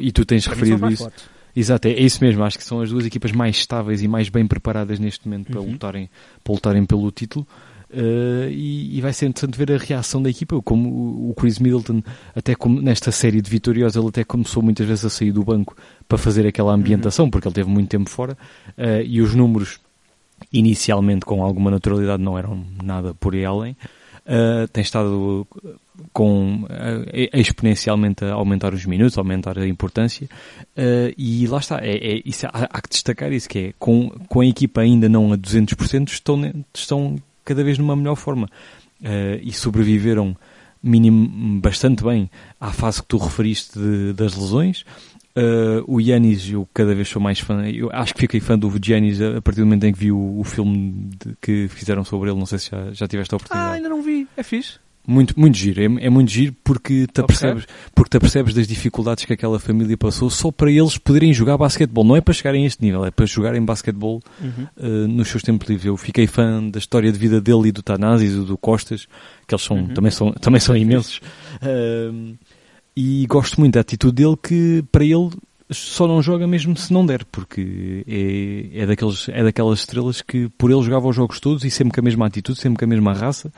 [0.01, 1.03] e tu tens referido isso.
[1.03, 1.25] fortes.
[1.55, 4.29] Exato, é, é isso mesmo, acho que são as duas equipas mais estáveis e mais
[4.29, 5.71] bem preparadas neste momento para, Uhum.
[5.71, 6.09] lutarem,
[6.43, 7.47] para lutarem pelo título.
[7.89, 11.57] Uh, e, e vai ser interessante ver a reação da equipa, como o, o Chris
[11.57, 12.03] Middleton,
[12.35, 15.73] até como nesta série de vitoriosos, ele até começou muitas vezes a sair do banco
[16.05, 18.37] para fazer aquela ambientação, porque ele teve muito tempo fora,
[18.77, 19.79] uh, e os números
[20.51, 23.75] inicialmente com alguma naturalidade não eram nada por além.
[24.25, 25.47] Uh, tem estado
[26.11, 26.67] com uh,
[27.31, 30.27] exponencialmente a aumentar os minutos, a aumentar a importância
[30.77, 34.09] uh, e lá está, é, é, isso, há, há que destacar isso que é, com,
[34.27, 37.15] com a equipa ainda não a 200% estão, estão
[37.45, 38.49] cada vez numa melhor forma
[39.41, 40.35] e sobreviveram
[40.83, 42.29] minim, bastante bem
[42.59, 44.83] à fase que tu referiste de- das lesões
[45.37, 47.63] Uh, o Yanis, eu cada vez sou mais fã.
[47.69, 50.39] Eu acho que fiquei fã do Yanis a partir do momento em que vi o,
[50.39, 52.39] o filme de- que fizeram sobre ele.
[52.39, 53.75] Não sei se já, já tiveste a Ah, oportunidade.
[53.75, 54.79] ainda não vi, é fixe.
[55.09, 55.79] Muito, muito giro.
[55.79, 57.65] É, é muito giro porque te, apercebes,
[57.95, 62.03] porque te apercebes das dificuldades que aquela família passou só para eles poderem jogar basquetebol.
[62.03, 64.67] Não é para chegarem a este nível, é para jogarem basquetebol Uhum.
[64.75, 65.85] uh, nos seus tempos livres.
[65.85, 69.07] Eu fiquei fã da história de vida dele e do Tanazis e do Costas,
[69.47, 69.87] que eles são, Uhum.
[69.93, 71.21] também, são, também são imensos.
[71.63, 72.35] Um,
[72.99, 75.29] e gosto muito da atitude dele que para ele
[75.69, 80.49] só não joga mesmo se não der, porque é, é, daqueles, é daquelas estrelas que
[80.57, 82.87] por ele jogava os jogos todos e sempre com a mesma atitude, sempre com a
[82.87, 83.51] mesma raça.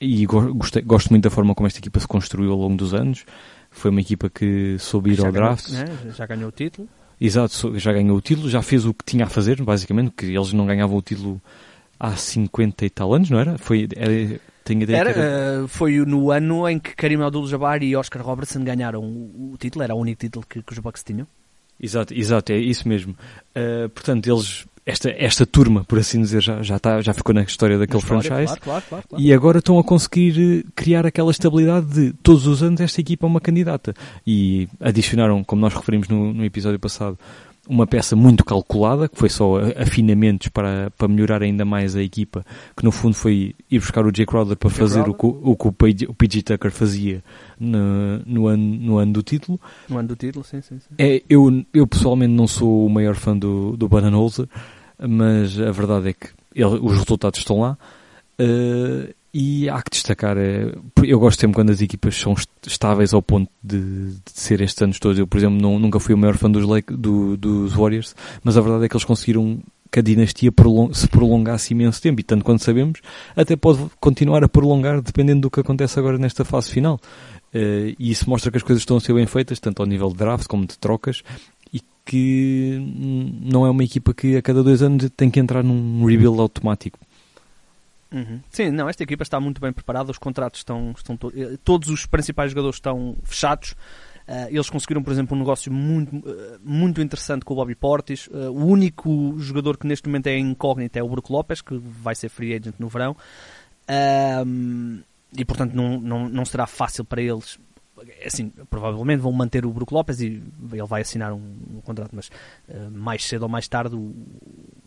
[0.00, 2.94] E go- gostei, gosto muito da forma como esta equipa se construiu ao longo dos
[2.94, 3.24] anos.
[3.70, 5.70] Foi uma equipa que soube ir ao ganhou, draft.
[5.70, 5.84] né?
[6.16, 6.88] Já ganhou o título.
[7.20, 10.52] Exato, já ganhou o título, já fez o que tinha a fazer, basicamente, que eles
[10.52, 11.40] não ganhavam o título
[11.98, 13.58] há 50 e tal anos, não era?
[13.58, 14.40] Foi, era
[14.94, 19.56] Era, eh, foi no ano em que Karim Abdul-Jabbar e Oscar Robertson ganharam o, o
[19.58, 21.26] título, era o único título que, que os Bucks tinham.
[21.80, 23.14] Exato, exato, é isso mesmo.
[23.54, 27.42] Uh, portanto, eles, esta, esta turma, por assim dizer, já, já, tá, já ficou na
[27.42, 28.58] história daquele História, franchise.
[28.58, 29.24] Claro, claro, claro, claro.
[29.24, 33.26] E agora estão a conseguir eh, criar aquela estabilidade de todos os anos esta equipa
[33.26, 33.94] é uma candidata.
[34.26, 37.16] E adicionaram, como nós referimos no, no episódio passado,
[37.68, 42.44] uma peça muito calculada, que foi só afinamentos para, para melhorar ainda mais a equipa,
[42.76, 45.42] que no fundo foi ir buscar o Jay Crowder para Jay fazer o Crowder.
[45.42, 47.22] que o, que o o PJ Tucker fazia
[47.60, 49.60] no, no, ano, no ano do título.
[49.88, 50.94] No ano do título, sim, sim, sim.
[50.98, 54.46] É, eu, eu pessoalmente não sou o maior fã do, do Budenholzer,
[54.98, 57.76] mas a verdade é que ele- os resultados estão lá.
[58.38, 63.12] eh, e há que destacar, eh, eu gosto sempre quando as equipas são est- estáveis
[63.12, 63.78] ao ponto de,
[64.12, 65.18] de ser estes anos todos.
[65.18, 68.56] Eu, por exemplo, não- nunca fui o maior fã dos, Lake, do- dos Warriors, mas
[68.56, 69.58] a verdade é que eles conseguiram
[69.90, 70.50] que a dinastia
[70.92, 73.00] se prolongasse imenso tempo, e tanto quanto sabemos,
[73.34, 77.00] até pode continuar a prolongar dependendo do que acontece agora nesta fase final.
[77.54, 80.08] Eh, e isso mostra que as coisas estão a ser bem feitas, tanto ao nível
[80.10, 81.22] de draft como de trocas,
[81.72, 82.78] e que
[83.42, 86.98] não é uma equipa que a cada dois anos tem que entrar num rebuild automático.
[88.12, 88.40] Uhum.
[88.50, 91.88] Sim, não, esta equipa está muito bem preparada, os contratos estão, estão to- eh, todos
[91.90, 93.74] os principais jogadores estão fechados.
[94.26, 98.28] Eh, eles conseguiram, por exemplo, um negócio muito, eh, muito interessante com o Bobby Portis.
[98.32, 102.14] Eh, o único jogador que neste momento é incógnito é o Brook Lopes, que vai
[102.14, 103.14] ser free agent no verão.
[105.36, 107.58] E portanto não, não, não será fácil para eles.
[108.24, 110.26] Assim, provavelmente vão manter o Brook Lopes e
[110.72, 112.30] ele vai assinar um, um contrato, mas
[112.68, 114.14] eh, mais cedo ou mais tarde o,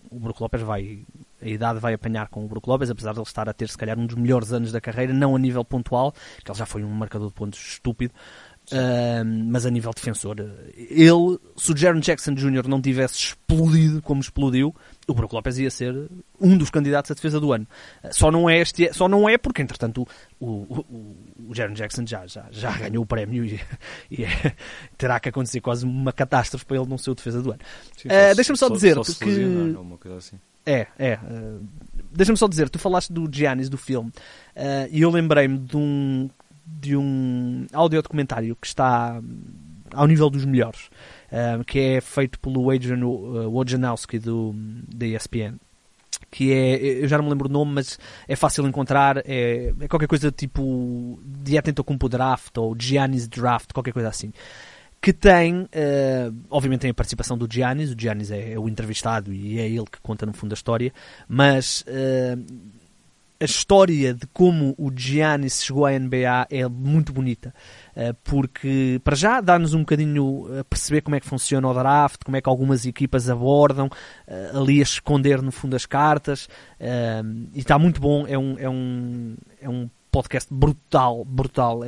[0.10, 1.00] o Brook Lopes vai,
[1.42, 3.78] a idade vai apanhar com o Brook Lopes, apesar de ele estar a ter se
[3.78, 6.12] calhar um dos melhores anos da carreira, não a nível pontual,
[6.44, 8.14] que ele já foi um marcador de pontos estúpido,
[8.72, 10.36] Ahm, mas a nível defensor.
[10.40, 12.68] eh, Ele, se o Jaron Jackson Jr.
[12.70, 14.74] não tivesse explodido como explodiu,
[15.08, 17.68] o Brook Lopes ia ser um dos candidatos à defesa do ano.
[18.04, 20.08] Eh, Só não é, este, só não é porque, entretanto,
[20.40, 21.18] o, o, o,
[21.50, 23.60] o Jaron Jackson já, já, já ganhou o prémio e,
[24.10, 24.56] e é-
[24.98, 27.60] terá que acontecer quase uma catástrofe para ele não ser o defesa do ano.
[28.06, 29.24] Eh, Deixa-me só, dizer-te que.
[30.18, 30.40] assim.
[30.66, 31.12] É, é.
[31.12, 31.20] eh,
[32.14, 34.12] Deixa-me só dizer, tu falaste do Giannis do filme
[34.56, 36.30] eh, e eu lembrei-me de um,
[36.66, 39.22] de um audiodocumentário que está
[39.94, 40.90] ao nível dos melhores,
[41.32, 45.56] eh, que é feito pelo Adrian uh, Wojnarowski do, da ESPN.
[46.30, 49.18] Que é, eu já não me lembro o nome, mas é fácil encontrar.
[49.26, 54.32] É, é qualquer coisa tipo Diatentocumpo Draft ou Giannis Draft, qualquer coisa assim
[55.02, 59.34] que tem, eh, obviamente tem a participação do Giannis, o Giannis é, é o entrevistado
[59.34, 60.94] e é ele que conta no fundo a história,
[61.28, 62.38] mas eh,
[63.40, 67.52] a história de como o Giannis chegou à NBA é muito bonita,
[67.96, 72.24] eh, porque para já dá-nos um bocadinho a perceber como é que funciona o draft,
[72.24, 73.90] como é que algumas equipas abordam,
[74.54, 76.48] ali a esconder no fundo as cartas,
[77.54, 81.82] e está muito bom, é um, é um, é um podcast brutal, brutal,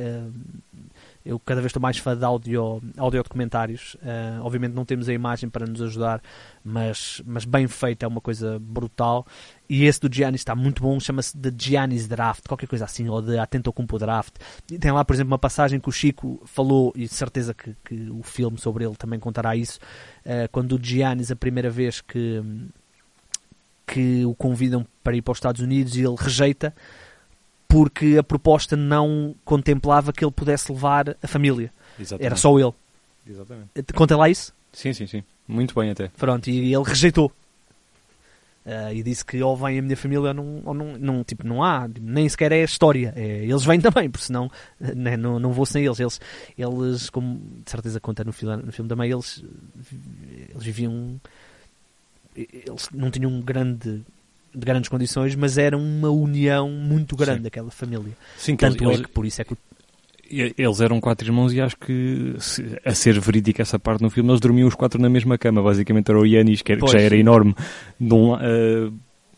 [1.24, 3.94] eu cada vez estou mais fã de audio, audio documentários.
[3.94, 6.20] Uh, obviamente não temos a imagem para nos ajudar,
[6.62, 9.26] mas, mas bem feito é uma coisa brutal.
[9.66, 13.22] E esse do Giannis está muito bom, chama-se The Giannis Draft, qualquer coisa assim, ou
[13.22, 14.34] de Atento Cumpo Draft.
[14.70, 17.74] E tem lá, por exemplo, uma passagem que o Chico falou, e de certeza que,
[17.82, 19.78] que o filme sobre ele também contará isso,
[20.26, 22.42] uh, quando o Giannis, a primeira vez que,
[23.86, 26.74] que o convidam para ir para os Estados Unidos, e ele rejeita
[27.74, 31.72] porque a proposta não contemplava que ele pudesse levar a família.
[31.98, 32.24] Exatamente.
[32.24, 32.72] Era só ele.
[33.28, 33.68] Exatamente.
[33.92, 34.54] Conta lá isso?
[34.72, 35.24] Sim, sim, sim.
[35.48, 36.06] Muito bem até.
[36.16, 37.32] Pronto, e ele rejeitou.
[38.64, 41.44] Ah, e disse que ou vem a minha família ou não, ou não, não, tipo,
[41.44, 43.12] não há, nem sequer é a história.
[43.16, 44.48] É, eles vêm também, porque senão
[44.78, 45.98] né, não, não vou sem eles.
[45.98, 46.20] Eles,
[46.56, 49.42] eles como de certeza conta no filme, no filme também, eles,
[50.48, 51.20] eles viviam.
[52.36, 54.04] Eles não tinham um grande
[54.54, 57.46] de grandes condições, mas era uma união muito grande Sim.
[57.48, 58.12] aquela família.
[58.36, 59.54] Sim, Tanto eles, é que por isso é que
[60.30, 62.34] Eles eram quatro irmãos e acho que,
[62.84, 65.62] a ser verídica essa parte no filme, eles dormiam os quatro na mesma cama.
[65.62, 67.54] Basicamente era o Yanis, que, já era enorme,
[68.00, 68.90] um eh,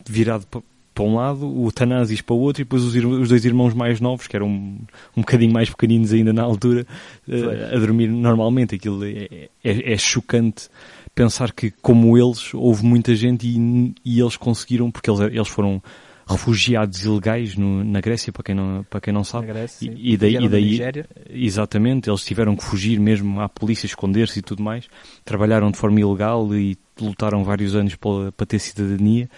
[0.09, 0.63] virado pa-
[0.95, 4.01] para um lado, o Tanazis para o outro, e depois os, os dois irmãos mais
[4.01, 4.79] novos, que eram um,
[5.15, 6.87] um bocadinho mais pequeninos ainda na altura,
[7.27, 7.43] Pois.
[7.73, 8.77] a dormir normalmente.
[8.77, 10.69] Aquilo é, é- é chocante
[11.17, 15.83] pensar que, como eles, houve muita gente e, e eles conseguiram, porque eles, eles foram
[16.29, 19.47] refugiados ilegais no- na Grécia, para quem não, para quem não sabe.
[19.47, 21.05] na Grécia, E- e daí- e da daí-.
[21.31, 24.89] Exatamente, eles tiveram que fugir mesmo à polícia, esconder-se e tudo mais.
[25.25, 29.29] Trabalharam de forma ilegal e lutaram vários anos para, para ter cidadania.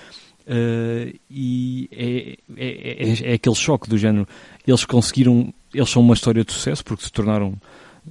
[0.46, 4.26] Eh, e é, é, é, é aquele choque do género.
[4.66, 7.54] Eles conseguiram, eles são uma história de sucesso porque se tornaram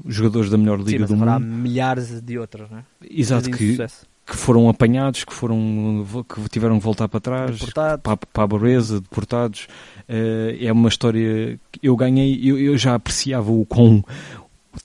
[0.05, 1.39] jogadores da melhor Sim, liga mas do mundo.
[1.39, 2.83] milhares de outros, não é?
[3.09, 4.05] Exato, que, sucesso.
[4.25, 8.01] que foram apanhados, que foram que tiveram que voltar para trás, Deportados.
[8.03, 9.67] para, para a pobreza, deportados.
[10.07, 14.03] Eh, é uma história que eu ganhei, eu, eu já apreciava o quão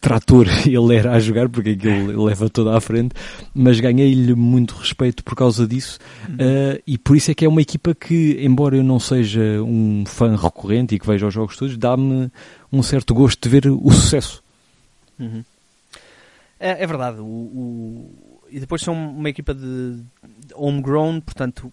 [0.00, 3.14] trator ele era a jogar, porque aquilo leva toda à frente,
[3.54, 5.98] mas ganhei-lhe muito respeito por causa disso,
[6.38, 10.04] eh, e por isso é que é uma equipa que, embora eu não seja um
[10.06, 12.30] fã recorrente e que veja os jogos todos, dá-me
[12.72, 14.42] um certo gosto de ver o sucesso.
[15.22, 15.44] Uhum.
[16.60, 17.20] É, é verdade.
[17.20, 19.98] O, o- E depois são uma equipa de,
[20.54, 21.72] homegrown, portanto,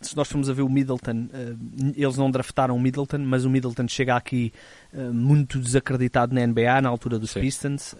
[0.00, 1.54] se nós formos a ver o Middleton, eh,
[1.96, 4.52] eles não draftaram o Middleton, mas o Middleton chega aqui
[4.92, 7.40] eh, muito desacreditado na NBA, na altura dos Sim.
[7.40, 7.94] Pistons.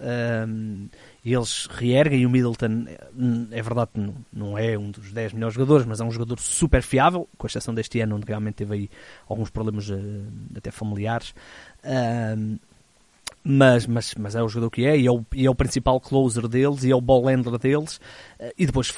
[0.47, 0.89] um,
[1.25, 3.09] e eles reerguem e o Middleton, eh,
[3.53, 6.83] é verdade, que não, é um dos 10 melhores jogadores, mas é um jogador super
[6.83, 8.91] fiável, com exceção deste ano, onde realmente teve aí
[9.27, 9.89] alguns problemas
[10.55, 11.35] até familiares.
[13.49, 16.01] Mas, mas, mas é o jogador que é e é o, e é o principal
[16.01, 18.01] closer deles e é o ball handler deles.
[18.41, 18.93] Eh, e depois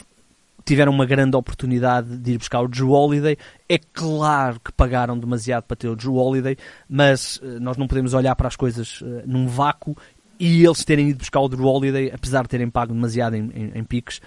[0.65, 3.37] tiveram uma grande oportunidade de ir buscar o Drew Holiday.
[3.69, 6.57] É claro que pagaram demasiado para ter o Drew Holiday
[6.89, 9.95] mas eh, nós não podemos olhar para as coisas eh, num vácuo.
[10.41, 13.73] E eles terem ido buscar o Drew Holiday apesar de terem pago demasiado em, em,
[13.75, 14.19] em piques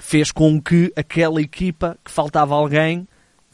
[0.00, 3.06] fez com que aquela equipa que faltava alguém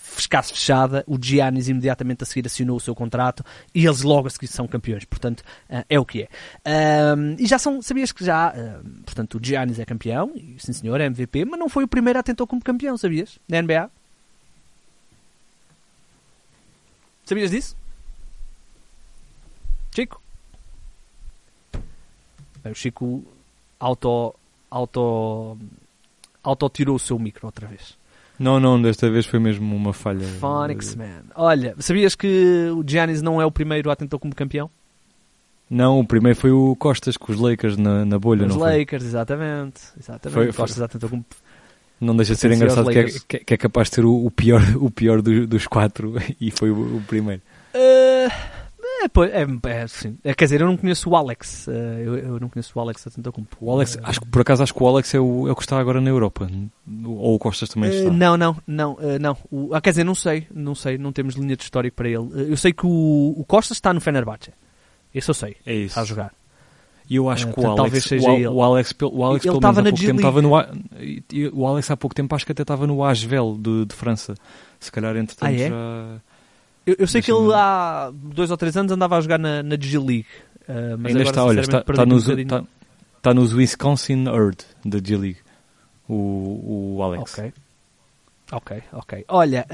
[0.05, 3.45] ficasse fechada, o Giannis imediatamente a seguir assinou o seu contrato
[3.75, 6.29] e eles logo a seguir são campeões, portanto eh, é o que é.
[6.65, 8.55] Ahm, e já são, sabias que já,
[9.05, 12.19] portanto o Giannis é campeão, e sim senhor, é MVP, mas não foi o primeiro
[12.19, 13.39] a tentar como campeão, sabias?
[13.49, 13.91] Na NBA?
[17.25, 17.77] Sabias disso?
[19.95, 20.21] Chico?
[22.65, 23.25] O Chico
[23.79, 24.35] auto,
[24.71, 25.59] auto,
[26.43, 27.97] auto tirou o seu micro outra vez.
[28.39, 30.27] Não, não, desta vez foi mesmo uma falha.
[30.27, 31.23] Phonics, man.
[31.37, 34.69] Olha, sabias que o Giannis não é o primeiro a tentar como campeão?
[35.71, 38.79] Não, o primeiro foi o Costas com os Lakers na, na bolha, Os não foi?
[38.81, 39.81] Lakers, exatamente.
[39.99, 40.35] exatamente.
[40.35, 41.25] Foi- foi- Costas já tentou como...
[42.01, 44.31] Não deixa de ser engraçado que é, que é- que é capaz de ser o,
[44.31, 47.41] pior, o pior do- dos quatro e foi o, o primeiro.
[49.05, 50.17] É, pois, é, é, sim.
[50.25, 51.69] É, quer dizer, eu não conheço o Alex.
[51.69, 53.47] eh, eu, eu não conheço o Alex a tentar como...
[53.61, 55.63] O Alex, acho que por acaso acho que o Alex é o, é o que
[55.63, 56.49] está agora na Europa.
[57.05, 58.11] Ou o Costas também Eh, está.
[58.11, 59.37] não, não, não, eh, não.
[59.51, 62.29] O- ah, quer dizer, não sei, não sei, não temos linha de histórico para ele.
[62.51, 64.53] Eu sei que o, o Costa está no Fenerbahçe.
[65.15, 65.87] Isso eu sei, É isso.
[65.89, 66.33] está a jogar.
[67.09, 68.49] E eu acho que o Alex, o, ele.
[68.49, 70.51] o Alex, o Alex Ele pelo menos há pouco tempo estava no
[71.53, 74.35] o Alex há pouco tempo acho que até estava no Asvel de, de França.
[74.81, 75.69] Se calhar entretanto Ah, é?
[75.69, 76.21] já
[76.87, 79.77] Eu, eu sei que ele há dois ou três anos andava a jogar na, na
[79.81, 80.27] G League.
[80.69, 82.65] eh, mas ainda agora, está, olha, está, está, nos, um está,
[83.17, 85.39] está nos Wisconsin Herd da G League.
[86.09, 87.39] O, o Alex.
[87.39, 87.53] Ok.
[88.53, 89.25] Ok, ok.
[89.29, 89.67] Olha,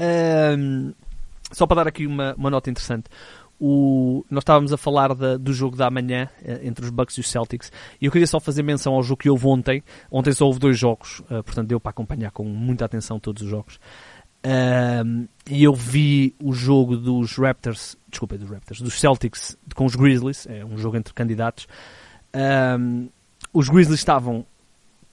[0.57, 0.93] hum,
[1.51, 3.05] só para dar aqui uma, uma nota interessante.
[3.59, 7.19] O, nós estávamos a falar da- do jogo da manhã eh, entre os Bucks e
[7.19, 9.83] os Celtics e eu queria só fazer menção ao jogo que houve ontem.
[10.09, 13.49] Ontem só houve dois jogos, eh, portanto deu para acompanhar com muita atenção todos os
[13.49, 13.77] jogos.
[14.43, 19.95] Hum, e eu vi o jogo dos Raptors, desculpa, dos Raptors, dos Celtics com os
[19.95, 21.67] Grizzlies, é um jogo entre candidatos.
[22.79, 23.09] Hum,
[23.53, 24.45] os Grizzlies estavam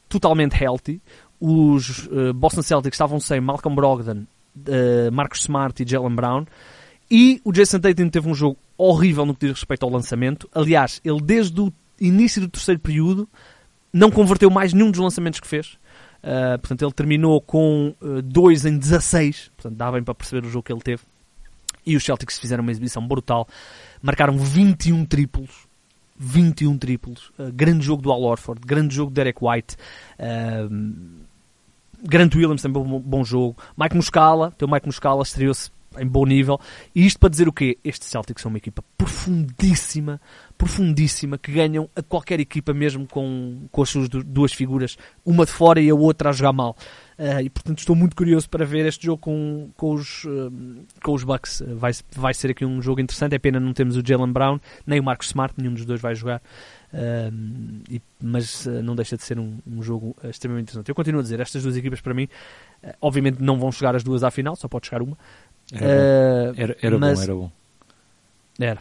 [0.09, 1.01] totalmente healthy.
[1.41, 4.25] Os eh, Boston Celtics estavam sem Malcolm Brogdon,
[4.67, 6.47] eh, Marcus Smart e Jalen Brown.
[7.11, 10.49] E o Jason Tatum teve um jogo horrível no que diz respeito ao lançamento.
[10.53, 13.29] Aliás, ele desde o início do terceiro período
[13.93, 15.79] não converteu mais nenhum dos lançamentos que fez.
[16.23, 17.95] Uh, portanto, ele terminou com
[18.25, 19.51] 2 em 16.
[19.57, 21.03] Portanto, dá bem para perceber o jogo que ele teve.
[21.87, 23.49] E os Celtics fizeram uma exibição brutal.
[24.03, 25.67] Marcaram 21 triplos.
[26.17, 27.31] 21 triplos.
[27.39, 28.61] Uh, grande jogo do Al Horford.
[28.67, 29.77] Grande jogo do Derek White.
[30.19, 31.29] Uh,
[32.03, 33.57] Grant Williams também bom, bom jogo.
[33.77, 34.53] Mike Muscala.
[34.53, 36.61] Teu Mike Muscala estreou-se em bom nível.
[36.95, 37.79] E isto para dizer o quê?
[37.85, 40.21] Estes Celtics são uma equipa profundíssima,
[40.59, 45.47] profundíssima, que ganham a qualquer equipa mesmo com, com as suas du- duas figuras, uma
[45.47, 46.77] de fora e a outra a jogar mal.
[47.17, 51.13] Eh, e portanto estou muito curioso para ver este jogo com, com, os, eh, com
[51.15, 51.61] os Bucks.
[51.63, 53.35] Eh, vai, vai ser aqui um jogo interessante.
[53.35, 56.15] É pena não temos o Jalen Brown, nem o Marcus Smart, nenhum dos dois vai
[56.15, 56.43] jogar.
[57.91, 60.89] E- mas não deixa de ser um, um jogo extremamente interessante.
[60.89, 62.29] Eu continuo a dizer, estas duas equipas para mim,
[63.01, 65.17] obviamente não vão chegar as duas à final, só pode chegar uma.
[65.73, 66.63] Era, bom.
[66.63, 67.51] Era, era mas- bom, era bom.
[68.59, 68.79] era.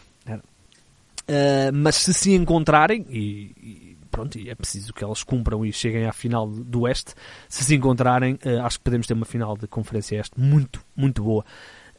[1.28, 6.06] Uh, mas se se encontrarem, e, e pronto, é preciso que elas cumpram e cheguem
[6.06, 7.14] à final do Oeste,
[7.48, 11.22] se se encontrarem, uh, acho que podemos ter uma final de Conferência Este muito, muito
[11.22, 11.44] boa.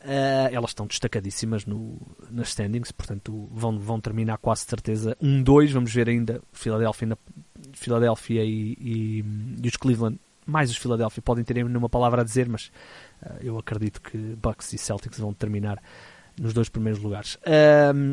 [0.02, 2.00] Uh, elas estão destacadíssimas no,
[2.32, 5.74] nas standings, portanto vão, vão terminar quase certeza 1-2.
[5.74, 9.26] Vamos ver ainda Filadélfia, e, e,
[9.62, 12.72] e os Cleveland, mais os Filadélfia, podem ter uma palavra a dizer, mas
[13.22, 15.82] uh, eu acredito que Bucks e Celtics vão terminar
[16.40, 17.38] nos dois primeiros lugares.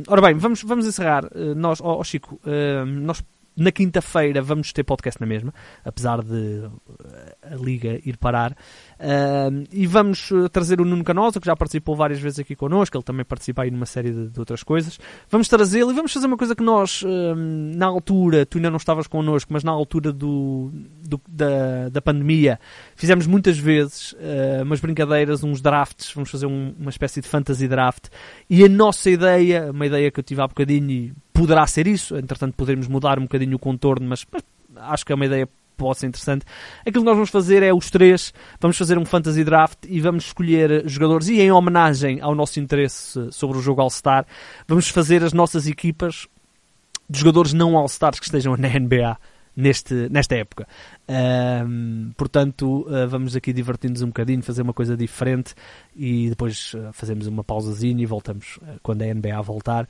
[0.08, 1.24] Ora bem, vamos, vamos encerrar.
[1.26, 3.22] Uh, nós, ó ó, Chico, ahm, nós
[3.56, 5.52] na quinta-feira vamos ter podcast na mesma,
[5.84, 6.68] apesar de
[7.42, 8.52] a Liga ir parar.
[8.52, 13.04] Uh, e vamos trazer o Nuno Canosa, que já participou várias vezes aqui connosco, ele
[13.04, 14.98] também participa aí numa série de, de outras coisas.
[15.30, 18.76] Vamos trazê-lo e vamos fazer uma coisa que nós, uh, na altura, tu ainda não
[18.76, 20.70] estavas connosco, mas na altura do,
[21.02, 22.60] do da, da pandemia,
[22.94, 27.68] fizemos muitas vezes uh, umas brincadeiras, uns drafts, vamos fazer um, uma espécie de fantasy
[27.68, 28.08] draft.
[28.48, 32.16] E a nossa ideia, uma ideia que eu tive há bocadinho, e poderá ser isso,
[32.16, 34.42] entretanto poderemos mudar um bocadinho o contorno, mas, mas
[34.76, 36.44] acho que é uma ideia pode interessante.
[36.80, 40.26] Aquilo que nós vamos fazer é os três, vamos fazer um fantasy draft e vamos
[40.26, 44.26] escolher jogadores e em homenagem ao nosso interesse sobre o jogo All-Star,
[44.66, 46.26] vamos fazer as nossas equipas
[47.08, 49.18] de jogadores não All-Stars que estejam na NBA
[49.54, 50.66] neste, nesta época.
[51.08, 55.54] Um, portanto, uh, vamos aqui divertir-nos um bocadinho, fazer uma coisa diferente
[55.94, 59.86] e depois uh, fazemos uma pausazinha e voltamos uh, quando a NBA voltar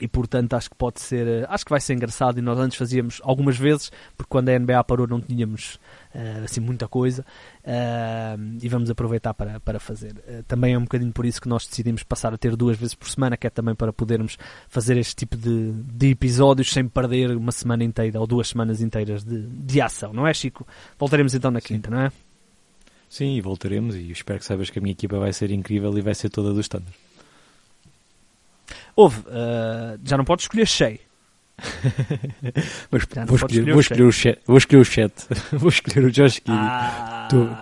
[0.00, 2.76] e portanto acho que pode ser, eh, acho que vai ser engraçado e nós antes
[2.76, 5.78] fazíamos algumas vezes, porque quando a NBA parou não tínhamos
[6.14, 7.24] uh, assim muita coisa
[7.64, 10.12] uh, e vamos aproveitar para, para fazer.
[10.12, 12.94] Uh, também é um bocadinho por isso que nós decidimos passar a ter duas vezes
[12.94, 14.36] por semana, que é também para podermos
[14.68, 19.24] fazer este tipo de, de episódios sem perder uma semana inteira ou duas semanas inteiras
[19.24, 20.66] de, de ação, não é Chico?
[20.98, 21.94] Voltaremos então na quinta, Sim.
[21.94, 22.12] não é?
[23.08, 26.14] Sim, voltaremos e espero que saibas que a minha equipa vai ser incrível e vai
[26.14, 27.05] ser toda dos standard.
[28.94, 30.98] Houve, uh, já não podes escolher cheio.
[32.90, 33.26] Vou escolher,
[33.72, 35.12] vou, escolher o chat, vou escolher o chat,
[35.52, 36.50] vou escolher o Josh Giddy.
[37.24, 37.60] Estou ah,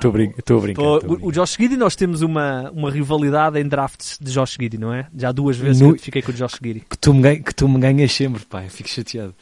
[0.59, 0.83] a brincar.
[0.83, 4.93] O, o Josh Giddy, nós temos uma, uma rivalidade em drafts de Josh Giddy, não
[4.93, 5.07] é?
[5.17, 6.81] Já duas vezes no, que fiquei com o Josh Giddy.
[6.81, 9.33] Que tu me, que tu me ganhas sempre, pai, fico chateado.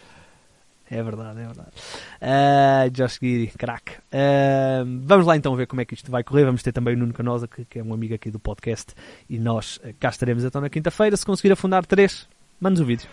[0.92, 1.70] É verdade, é verdade.
[2.20, 3.92] Uh, Josh Giddy, craque.
[4.12, 6.44] Uh, vamos lá então ver como é que isto vai correr.
[6.44, 8.92] Vamos ter também o Nuno Canosa, que, que é um amigo aqui do podcast.
[9.26, 11.16] E nós uh, cá estaremos então na quinta-feira.
[11.16, 12.28] Se conseguir afundar três,
[12.60, 13.08] manda o vídeo.